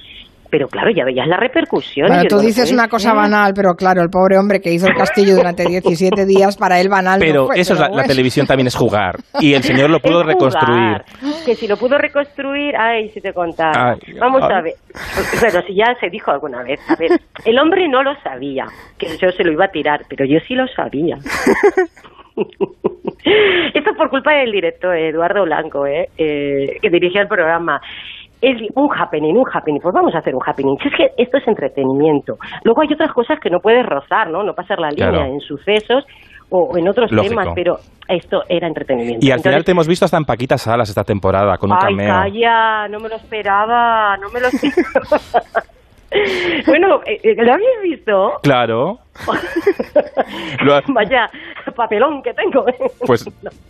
pero 0.54 0.68
claro, 0.68 0.92
ya 0.96 1.04
veías 1.04 1.26
la 1.28 1.38
repercusión. 1.38 2.08
Bueno, 2.10 2.26
tú 2.30 2.38
dices 2.38 2.66
"Puede 2.70 2.76
una 2.76 2.88
cosa 2.88 3.10
ser". 3.10 3.18
banal, 3.18 3.54
pero 3.56 3.74
claro, 3.74 4.04
el 4.04 4.10
pobre 4.12 4.38
hombre 4.38 4.60
que 4.62 4.72
hizo 4.72 4.86
el 4.86 4.94
castillo 4.94 5.34
durante 5.36 5.66
17 5.66 6.26
días, 6.28 6.56
para 6.58 6.80
él 6.80 6.90
banal 6.90 7.20
no 7.20 7.26
Pero 7.26 7.46
fue, 7.48 7.60
eso 7.60 7.74
es 7.74 7.80
la, 7.80 7.90
la 7.90 8.04
televisión 8.04 8.46
también 8.46 8.68
es 8.68 8.76
jugar. 8.76 9.16
Y 9.40 9.56
el 9.56 9.64
señor 9.64 9.90
lo 9.90 10.00
pudo 10.00 10.22
Es 10.22 10.28
reconstruir. 10.28 10.78
jugar, 10.78 11.44
Que 11.44 11.56
si 11.56 11.68
lo 11.68 11.76
pudo 11.76 11.98
reconstruir, 11.98 12.76
ay, 12.78 13.10
si 13.10 13.20
te 13.20 13.34
contara. 13.34 13.94
Ay, 13.94 14.14
Vamos 14.20 14.44
ay. 14.44 14.50
a 14.56 14.62
ver. 14.62 14.74
Bueno, 15.42 15.60
si 15.66 15.74
ya 15.74 15.96
se 16.00 16.10
dijo 16.12 16.30
alguna 16.30 16.62
vez. 16.62 16.80
A 16.88 16.96
ver, 16.98 17.10
el 17.46 17.58
hombre 17.58 17.90
no 17.90 18.04
lo 18.04 18.14
sabía, 18.22 18.66
que 19.00 19.08
yo 19.18 19.32
se 19.32 19.44
lo 19.44 19.52
iba 19.54 19.66
a 19.66 19.70
tirar, 19.72 20.02
pero 20.08 20.24
yo 20.26 20.38
sí 20.48 20.54
lo 20.54 20.68
sabía. 20.68 21.18
Esto 23.74 23.92
por 23.98 24.10
culpa 24.10 24.34
del 24.34 24.52
director 24.52 24.96
Eduardo 24.96 25.46
Blanco, 25.46 25.88
¿eh? 25.88 26.10
Eh, 26.18 26.78
que 26.82 26.90
dirigía 26.90 27.22
el 27.22 27.28
programa. 27.28 27.82
Es 28.46 28.58
un 28.76 28.90
happening, 28.92 29.36
un 29.38 29.46
happening. 29.52 29.80
Pues 29.82 29.94
vamos 29.96 30.14
a 30.16 30.18
hacer 30.18 30.36
un 30.36 30.42
happening. 30.46 30.76
Si 30.82 30.90
es 30.90 30.96
que 30.98 31.24
esto 31.24 31.38
es 31.38 31.48
entretenimiento. 31.48 32.36
Luego 32.66 32.82
hay 32.82 32.90
otras 32.94 33.14
cosas 33.14 33.40
que 33.40 33.50
no 33.50 33.60
puedes 33.60 33.86
rozar, 33.86 34.30
¿no? 34.30 34.44
No 34.44 34.54
pasar 34.54 34.80
la 34.80 34.90
línea 34.90 35.10
Claro. 35.12 35.26
en 35.34 35.40
sucesos 35.40 36.04
o 36.50 36.70
o 36.72 36.78
en 36.78 36.88
otros 36.88 37.12
Lógico. 37.12 37.30
temas, 37.36 37.48
pero 37.56 37.78
esto 38.08 38.42
era 38.48 38.68
entretenimiento. 38.68 39.26
Y 39.26 39.32
al 39.32 39.38
Entonces, 39.38 39.52
final 39.52 39.64
te 39.64 39.72
hemos 39.72 39.88
visto 39.88 40.06
hasta 40.06 40.18
en 40.18 40.26
Paquita 40.26 40.58
Salas 40.58 40.88
esta 40.90 41.04
temporada, 41.04 41.58
con 41.58 41.72
un 41.72 41.78
Ay, 41.82 41.96
cameo. 41.96 42.08
calla, 42.14 42.88
no 42.90 43.00
me 43.00 43.10
lo 43.10 43.16
esperaba, 43.16 44.18
no 44.18 44.30
me 44.30 44.40
lo 44.40 44.48
esperaba. 44.54 45.18
bueno, 46.68 47.02
eh, 47.06 47.20
eh, 47.24 47.36
¿lo 47.38 47.54
habéis 47.54 47.82
visto? 47.82 48.40
Claro. 48.44 49.00
Lo 50.64 50.76
ha- 50.76 50.82
Vaya 50.88 51.30
papelón 51.76 52.22
que 52.22 52.34
tengo. 52.34 52.66
pues 53.06 53.26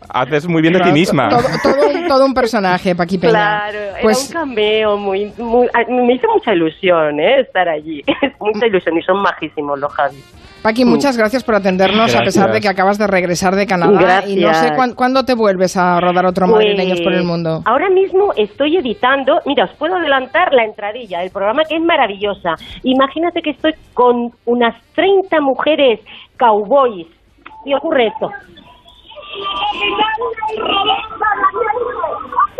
haces 0.09 0.47
muy 0.47 0.61
bien 0.61 0.73
de 0.73 0.81
ti 0.81 0.91
misma. 0.91 1.29
Todo, 1.29 1.41
todo 1.63 1.87
un, 1.89 2.07
todo 2.07 2.25
un 2.25 2.33
personaje, 2.33 2.95
Paqui 2.95 3.17
Peña. 3.17 3.31
Claro, 3.31 3.79
Pues 4.01 4.29
era 4.29 4.41
un 4.43 4.49
cameo 4.49 4.97
muy, 4.97 5.33
muy... 5.37 5.67
ay, 5.73 5.85
Me 5.87 6.13
hizo 6.13 6.27
mucha 6.33 6.53
ilusión, 6.53 7.19
¿eh? 7.19 7.41
Estar 7.41 7.69
allí. 7.69 8.03
mucha 8.39 8.67
ilusión 8.67 8.97
y 8.97 9.01
son 9.03 9.21
majísimos 9.21 9.79
los 9.79 9.91
Javi. 9.93 10.17
Paqui, 10.63 10.85
muchas 10.85 11.17
gracias 11.17 11.43
por 11.43 11.55
atendernos, 11.55 12.15
a 12.15 12.19
pesar 12.19 12.51
de 12.53 12.61
que 12.61 12.69
acabas 12.69 12.97
de 12.97 13.05
regresar 13.05 13.53
de 13.53 13.67
Canadá. 13.67 14.23
Y 14.25 14.37
no 14.37 14.53
sé 14.53 14.71
cuándo 14.95 15.23
te 15.23 15.35
vuelves 15.35 15.75
a 15.75 15.99
rodar 15.99 16.25
otro 16.25 16.47
Pues, 16.47 16.65
Madrileños 16.65 17.01
por 17.01 17.13
el 17.13 17.25
mundo. 17.25 17.61
Ahora 17.65 17.89
mismo 17.89 18.31
estoy 18.37 18.77
editando, 18.77 19.39
mira, 19.45 19.65
os 19.65 19.71
puedo 19.77 19.95
adelantar 19.97 20.53
la 20.53 20.63
entradilla 20.63 21.19
del 21.19 21.31
programa 21.31 21.63
que 21.67 21.75
es 21.75 21.81
maravillosa. 21.81 22.55
Imagínate 22.83 23.41
que 23.41 23.49
estoy 23.49 23.73
con 23.93 24.31
unas 24.45 24.73
30 24.95 25.41
mujeres 25.41 25.99
cowboys 26.37 27.07
y 27.65 27.73
ocurre 27.73 28.07
esto. 28.07 28.29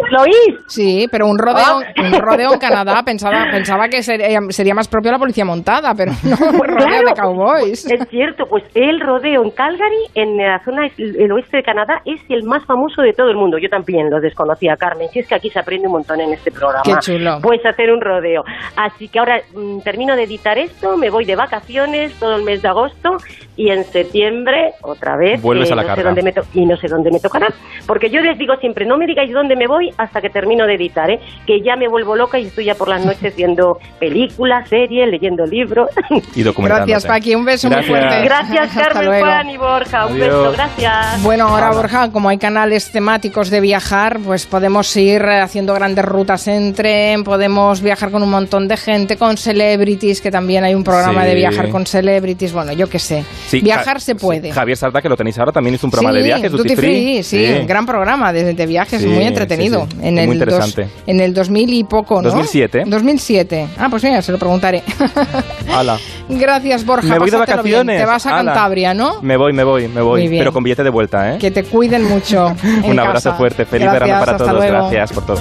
¿Lo 0.10 0.22
oís? 0.22 0.60
Sí, 0.68 1.08
pero 1.12 1.28
un 1.28 1.38
rodeo, 1.38 1.80
un 1.98 2.20
rodeo 2.20 2.54
en 2.54 2.60
Canadá 2.60 3.04
pensaba, 3.04 3.46
pensaba 3.52 3.88
que 3.88 4.02
sería, 4.02 4.40
sería 4.50 4.74
más 4.74 4.88
propio 4.88 5.12
la 5.12 5.20
policía 5.20 5.46
montada, 5.46 5.94
pero 5.96 6.12
no 6.24 6.36
un 6.46 6.68
rodeo 6.68 6.88
Claro, 6.88 7.10
de 7.10 7.14
cowboys. 7.14 7.90
Es 7.90 8.08
cierto, 8.10 8.46
pues 8.50 8.64
el 8.76 9.00
rodeo 9.00 9.44
en 9.44 9.52
Calgary, 9.52 10.04
en 10.16 10.38
la 10.38 10.60
zona 10.64 10.88
el, 10.98 11.16
el 11.22 11.32
oeste 11.32 11.58
de 11.58 11.64
Canadá, 11.64 12.02
es 12.06 12.22
el 12.30 12.44
más 12.44 12.66
famoso 12.66 13.02
de 13.02 13.14
todo 13.14 13.30
el 13.30 13.36
mundo. 13.36 13.58
Yo 13.58 13.70
también 13.70 14.10
lo 14.10 14.20
desconocía, 14.20 14.76
Carmen. 14.76 15.08
Si 15.10 15.20
es 15.20 15.28
que 15.28 15.36
aquí 15.36 15.50
se 15.50 15.60
aprende 15.60 15.88
un 15.88 15.94
montón 15.94 16.20
en 16.22 16.34
este 16.34 16.52
programa. 16.52 16.84
Qué 16.84 16.94
chulo. 17.00 17.40
Puedes 17.42 17.66
hacer 17.66 17.92
un 17.92 18.02
rodeo. 18.02 18.44
Así 18.76 19.08
que 19.08 19.20
ahora 19.20 19.42
mm, 19.54 19.80
termino 19.82 20.16
de 20.16 20.24
editar 20.24 20.58
esto, 20.58 20.98
me 20.98 21.10
voy 21.10 21.26
de 21.26 21.36
vacaciones 21.36 22.14
todo 22.20 22.36
el 22.36 22.44
mes 22.44 22.62
de 22.62 22.68
agosto 22.68 23.18
y 23.56 23.70
en 23.70 23.84
septiembre 23.84 24.74
otra 24.82 25.16
vez. 25.18 25.42
Vuelves 25.42 25.72
a 25.72 25.76
la 25.76 25.84
no 25.84 25.96
sé 25.96 26.04
dónde 26.04 26.24
me 26.24 26.34
y 26.54 26.66
no 26.66 26.78
sé 26.78 26.88
dónde 26.88 27.12
me 27.12 27.20
tocará. 27.20 27.48
Porque 27.88 28.10
yo 28.10 28.22
les 28.22 28.38
digo 28.38 28.56
siempre, 28.58 28.86
no 28.86 28.98
me 28.98 29.06
digáis 29.06 29.32
dónde 29.32 29.56
me 29.56 29.68
voy 29.68 29.83
hasta 29.98 30.22
que 30.22 30.30
termino 30.30 30.66
de 30.66 30.76
editar, 30.76 31.10
¿eh? 31.10 31.20
que 31.46 31.62
ya 31.62 31.76
me 31.76 31.88
vuelvo 31.88 32.16
loca 32.16 32.40
y 32.40 32.46
estoy 32.48 32.66
ya 32.66 32.76
por 32.76 32.88
las 32.90 33.06
noches 33.06 33.36
viendo 33.36 33.78
películas, 34.00 34.68
series, 34.70 35.10
leyendo 35.10 35.46
libros. 35.46 35.90
Y. 36.36 36.44
Gracias, 36.44 37.06
Paqui. 37.06 37.36
Un 37.36 37.46
beso 37.46 37.70
Gracias. 37.70 37.90
muy 37.90 38.00
fuerte. 38.00 38.24
Gracias, 38.26 38.72
Carmen. 38.74 39.20
Juan 39.22 39.50
y 39.50 39.58
Borja. 39.58 40.06
Un 40.06 40.14
Adiós. 40.14 40.28
beso, 40.28 40.52
gracias. 40.54 41.24
Bueno, 41.24 41.48
ahora 41.48 41.72
Borja, 41.72 42.12
como 42.12 42.30
hay 42.30 42.38
canales 42.38 42.92
temáticos 42.92 43.50
de 43.50 43.62
viajar, 43.62 44.20
pues 44.24 44.46
podemos 44.46 44.96
ir 44.98 45.22
eh, 45.22 45.40
haciendo 45.42 45.74
grandes 45.74 46.06
rutas 46.06 46.48
en 46.48 46.74
tren, 46.74 47.24
podemos 47.24 47.82
viajar 47.82 48.12
con 48.12 48.24
un 48.24 48.30
montón 48.30 48.68
de 48.68 48.78
gente, 48.78 49.18
con 49.18 49.38
celebrities, 49.38 50.22
que 50.22 50.32
también 50.32 50.64
hay 50.64 50.76
un 50.76 50.84
programa 50.84 51.22
Sí. 51.24 51.30
de 51.30 51.36
viajar 51.36 51.70
con 51.70 51.86
celebrities, 51.86 52.52
bueno, 52.54 52.74
yo 52.74 52.88
qué 52.90 53.00
sé. 53.00 53.24
Sí, 53.48 53.62
viajar 53.62 53.96
Ja- 53.96 54.00
se 54.00 54.16
puede. 54.16 54.52
Javier 54.52 54.78
Sarda, 54.78 55.02
que 55.02 55.10
lo 55.10 55.16
tenéis 55.16 55.38
ahora, 55.40 55.52
también 55.52 55.76
hizo 55.76 55.88
un 55.88 55.92
programa 55.92 56.12
Sí, 56.14 56.20
de 56.20 56.24
viajes, 56.26 56.52
Duty, 56.52 56.76
Free. 56.76 57.24
sí, 57.24 57.46
un 57.62 57.68
gran 57.68 57.86
programa 57.86 58.34
de, 58.34 58.54
de 58.54 58.66
viajes, 58.66 59.02
Sí, 59.02 59.08
muy 59.08 59.24
entretenido. 59.26 59.73
Sí, 59.82 59.88
sí. 60.00 60.08
En 60.08 60.18
el 60.18 60.40
dos- 60.46 60.76
en 61.08 61.20
el 61.22 61.34
2000 61.34 61.74
y 61.74 61.84
poco, 61.84 62.16
¿no? 62.22 62.30
2007. 62.30 62.84
2007. 62.86 63.68
Ah, 63.78 63.88
pues 63.90 64.04
mira, 64.04 64.22
se 64.22 64.32
lo 64.32 64.38
preguntaré. 64.38 64.84
Gracias, 66.30 66.86
Borja. 66.86 67.08
Me 67.08 67.20
voy 67.20 67.30
de 67.30 67.38
pásatelo 67.38 67.64
bien. 67.64 67.76
vacaciones. 67.78 68.00
Te 68.02 68.06
vas 68.06 68.26
a. 68.26 68.30
Cantabria, 68.32 68.94
¿no? 68.94 69.22
Me 69.22 69.38
voy, 69.38 69.54
me 69.54 69.64
voy, 69.64 69.88
me 69.88 70.02
voy. 70.02 70.30
Pero 70.30 70.52
con 70.54 70.64
billete 70.64 70.84
de 70.84 70.90
vuelta, 70.90 71.34
¿eh? 71.34 71.38
Que 71.38 71.52
te 71.52 71.64
cuiden 71.64 72.04
mucho. 72.06 72.54
Un 72.84 73.00
abrazo 73.00 73.30
casa. 73.30 73.34
fuerte. 73.36 73.66
Feliz 73.66 73.88
Gracias, 73.92 74.02
verano 74.08 74.26
para 74.26 74.38
todos. 74.38 74.54
luego. 74.54 74.90
Gracias 74.90 75.14
por 75.14 75.26
todo. 75.26 75.38